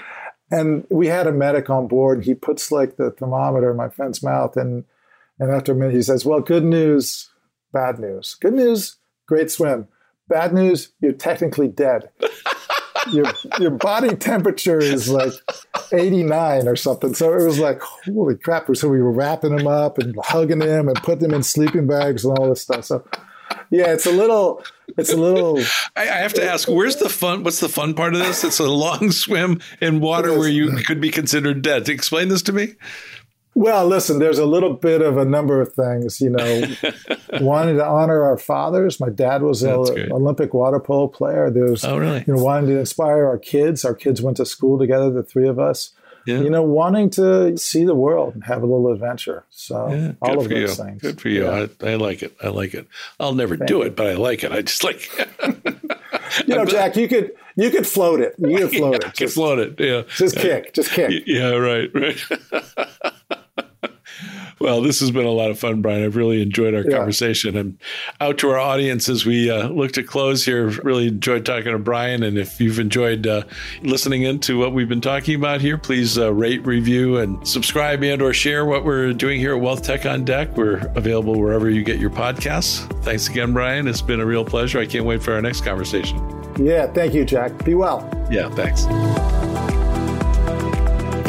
and 0.50 0.86
we 0.90 1.08
had 1.08 1.28
a 1.28 1.32
medic 1.32 1.70
on 1.70 1.88
board. 1.88 2.24
He 2.24 2.34
puts 2.34 2.72
like 2.72 2.96
the 2.98 3.12
thermometer 3.12 3.72
in 3.72 3.78
my 3.78 3.90
friend's 3.90 4.24
mouth, 4.24 4.58
and 4.58 4.86
and 5.40 5.52
after 5.52 5.72
a 5.74 5.76
minute 5.76 5.94
he 5.96 6.02
says, 6.02 6.26
"Well, 6.26 6.40
good 6.40 6.64
news, 6.64 7.30
bad 7.74 8.00
news. 8.00 8.36
Good 8.42 8.54
news, 8.54 8.96
great 9.28 9.52
swim. 9.52 9.88
Bad 10.30 10.54
news, 10.54 10.94
you're 11.02 11.12
technically 11.14 11.68
dead." 11.68 12.10
your 13.10 13.26
your 13.60 13.72
body 13.72 14.16
temperature 14.16 14.80
is 14.80 15.10
like 15.10 15.34
89 15.92 16.68
or 16.68 16.76
something. 16.76 17.14
So 17.14 17.34
it 17.34 17.44
was 17.44 17.60
like, 17.60 17.82
holy 17.82 18.36
crap. 18.36 18.76
So 18.76 18.90
we 18.90 19.02
were 19.02 19.12
wrapping 19.12 19.58
him 19.58 19.68
up 19.68 19.98
and 19.98 20.16
hugging 20.24 20.62
him 20.62 20.88
and 20.88 20.98
putting 20.98 21.26
him 21.26 21.34
in 21.34 21.44
sleeping 21.44 21.88
bags 21.88 22.26
and 22.26 22.38
all 22.38 22.50
this 22.50 22.62
stuff. 22.62 22.86
So 22.86 23.04
yeah, 23.70 23.94
it's 23.94 24.06
a 24.06 24.12
little, 24.12 24.64
it's 24.98 25.12
a 25.12 25.18
little, 25.18 25.60
I, 25.96 26.04
I 26.04 26.18
have 26.18 26.34
to 26.36 26.44
ask, 26.44 26.68
where's 26.68 26.98
the 26.98 27.10
fun? 27.10 27.44
What's 27.44 27.60
the 27.60 27.70
fun 27.70 27.94
part 27.94 28.14
of 28.14 28.20
this? 28.20 28.44
It's 28.44 28.60
a 28.60 28.70
long 28.70 29.12
swim 29.12 29.62
in 29.80 30.02
water 30.02 30.38
where 30.38 30.50
you 30.50 30.72
could 30.84 31.02
be 31.02 31.10
considered 31.10 31.62
dead. 31.62 31.88
Explain 31.90 32.28
this 32.28 32.42
to 32.44 32.54
me. 32.54 32.76
Well, 33.54 33.86
listen, 33.86 34.20
there's 34.20 34.40
a 34.40 34.46
little 34.46 34.74
bit 34.74 35.02
of 35.02 35.18
a 35.18 35.26
number 35.26 35.60
of 35.62 35.74
things, 35.74 36.22
you 36.22 36.30
know, 36.30 36.64
wanting 37.42 37.78
to 37.78 37.86
honor 37.86 38.24
our 38.24 38.38
fathers. 38.38 39.00
My 39.00 39.10
dad 39.10 39.42
was 39.42 39.62
an. 39.64 39.72
Olympic 40.12 40.54
water 40.54 40.80
polo 40.80 41.08
player. 41.08 41.50
There's, 41.50 41.84
Oh, 41.84 41.98
really? 41.98 42.24
you 42.28 42.36
know, 42.36 42.44
wanting 42.44 42.70
to 42.70 42.80
inspire 42.80 43.26
our 43.26 43.38
kids. 43.38 43.84
Our 43.86 43.96
kids 43.96 44.22
went 44.22 44.38
to 44.38 44.46
school 44.46 44.80
together, 44.80 45.10
the 45.12 45.24
three 45.24 45.48
of 45.48 45.60
us. 45.60 45.92
Yeah. 46.28 46.42
You 46.42 46.52
know, 46.52 46.62
wanting 46.62 47.10
to 47.12 47.58
see 47.58 47.84
the 47.84 47.96
world 47.96 48.36
and 48.36 48.44
have 48.44 48.62
a 48.62 48.66
little 48.68 48.92
adventure. 48.94 49.44
So 49.50 49.90
Yeah, 49.90 50.12
all 50.22 50.40
of 50.40 50.46
for 50.48 50.54
you. 50.54 50.68
things. 50.68 51.02
Good 51.02 51.20
for 51.20 51.30
you. 51.30 51.46
Yeah. 51.46 51.66
I, 51.82 51.90
I 51.94 51.96
like 51.96 52.22
it. 52.22 52.36
I 52.44 52.50
like 52.50 52.76
it. 52.76 52.88
I'll 53.20 53.34
never 53.34 53.58
do 53.58 53.78
you. 53.78 53.82
it, 53.82 53.96
but 53.96 54.06
I 54.06 54.14
like 54.14 54.44
it. 54.44 54.52
I 54.52 54.62
just 54.62 54.84
like 54.84 55.10
You 56.46 56.56
know, 56.56 56.66
Jack, 56.66 56.96
you 56.96 57.08
could 57.08 57.32
you 57.56 57.72
could 57.72 57.88
float 57.88 58.22
it. 58.22 58.36
You 58.38 58.56
could 58.60 58.72
float 58.72 59.04
I 59.04 59.08
it. 59.08 59.14
Just, 59.16 59.34
float 59.34 59.58
it. 59.60 59.80
Yeah. 59.80 60.04
just 60.16 60.36
kick. 60.38 60.74
Just 60.74 60.92
kick. 60.92 61.24
Yeah, 61.26 61.56
right, 61.56 61.90
right. 61.94 62.24
Well, 64.62 64.82
this 64.82 65.00
has 65.00 65.12
been 65.12 65.26
a 65.26 65.32
lot 65.32 65.50
of 65.52 65.60
fun, 65.60 65.82
Brian. 65.82 66.04
I've 66.04 66.16
really 66.16 66.42
enjoyed 66.42 66.74
our 66.74 66.84
Yeah. 66.88 66.98
conversation. 66.98 67.58
And 67.58 67.78
out 68.20 68.38
to 68.40 68.50
our 68.50 68.58
audience 68.60 69.10
as 69.10 69.26
we 69.26 69.50
uh, 69.50 69.68
look 69.70 69.92
to 69.94 70.04
close 70.04 70.46
here, 70.46 70.68
really 70.84 71.08
enjoyed 71.08 71.46
talking 71.46 71.72
to 71.72 71.80
Brian. 71.80 72.24
And 72.24 72.38
if 72.38 72.60
you've 72.62 72.80
enjoyed 72.80 73.26
uh, 73.28 73.44
listening 73.82 74.24
into 74.24 74.58
what 74.58 74.74
we've 74.74 74.90
been 74.90 75.02
talking 75.02 75.36
about 75.36 75.62
here, 75.62 75.78
please 75.78 76.18
uh, 76.18 76.34
rate, 76.34 76.66
review, 76.66 77.18
and 77.18 77.46
subscribe 77.48 78.04
and 78.04 78.22
or 78.22 78.34
share 78.34 78.66
what 78.66 78.86
we're 78.86 79.14
doing 79.14 79.40
here 79.40 79.56
at 79.56 79.62
Wealth 79.62 79.84
Tech 79.84 80.06
on 80.06 80.24
Deck. 80.26 80.56
We're 80.56 80.78
available 80.96 81.40
wherever 81.40 81.70
you 81.70 81.84
get 81.84 82.00
your 82.00 82.10
podcasts. 82.12 82.88
Thanks 83.04 83.28
again, 83.28 83.54
Brian. 83.54 83.88
It's 83.88 84.02
been 84.02 84.20
a 84.20 84.26
real 84.26 84.46
pleasure. 84.46 84.80
I 84.80 84.86
can't 84.86 85.06
wait 85.06 85.24
for 85.24 85.34
our 85.34 85.42
next 85.42 85.62
conversation. 85.66 86.20
Yeah. 86.60 86.88
Thank 86.88 87.14
you, 87.14 87.26
Jack. 87.26 87.64
Be 87.66 87.76
well. 87.76 88.08
Yeah, 88.30 88.50
thanks. 88.50 88.86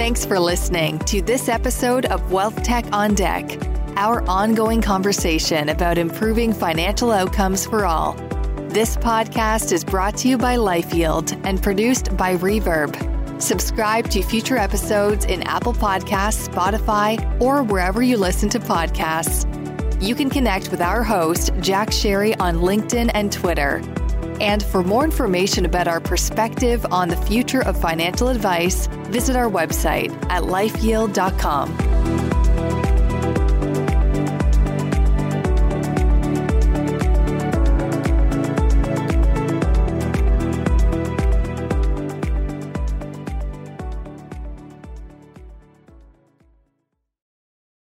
Thanks 0.02 0.24
for 0.24 0.40
listening 0.40 0.98
to 0.98 1.22
this 1.22 1.48
episode 1.48 2.06
of 2.06 2.32
Wealth 2.32 2.60
Tech 2.64 2.84
on 2.92 3.14
Deck, 3.14 3.56
our 3.94 4.28
ongoing 4.28 4.82
conversation 4.82 5.68
about 5.68 5.96
improving 5.96 6.52
financial 6.52 7.12
outcomes 7.12 7.64
for 7.64 7.86
all. 7.86 8.14
This 8.70 8.96
podcast 8.96 9.70
is 9.70 9.84
brought 9.84 10.16
to 10.16 10.28
you 10.28 10.36
by 10.36 10.56
LifeYield 10.56 11.40
and 11.46 11.62
produced 11.62 12.16
by 12.16 12.34
Reverb. 12.34 13.40
Subscribe 13.40 14.10
to 14.10 14.24
future 14.24 14.56
episodes 14.56 15.24
in 15.24 15.44
Apple 15.44 15.72
Podcasts, 15.72 16.48
Spotify, 16.48 17.40
or 17.40 17.62
wherever 17.62 18.02
you 18.02 18.16
listen 18.16 18.48
to 18.48 18.58
podcasts. 18.58 19.46
You 20.02 20.16
can 20.16 20.30
connect 20.30 20.72
with 20.72 20.80
our 20.80 21.04
host, 21.04 21.52
Jack 21.60 21.90
Sharry, 21.90 22.34
on 22.40 22.56
LinkedIn 22.56 23.12
and 23.14 23.30
Twitter. 23.30 23.80
And 24.42 24.62
for 24.62 24.82
more 24.82 25.04
information 25.04 25.64
about 25.64 25.86
our 25.86 26.00
perspective 26.00 26.84
on 26.90 27.08
the 27.08 27.16
future 27.16 27.62
of 27.62 27.80
financial 27.80 28.28
advice, 28.28 28.88
visit 29.04 29.36
our 29.36 29.48
website 29.48 30.12
at 30.28 30.42
lifeyield.com. 30.42 31.91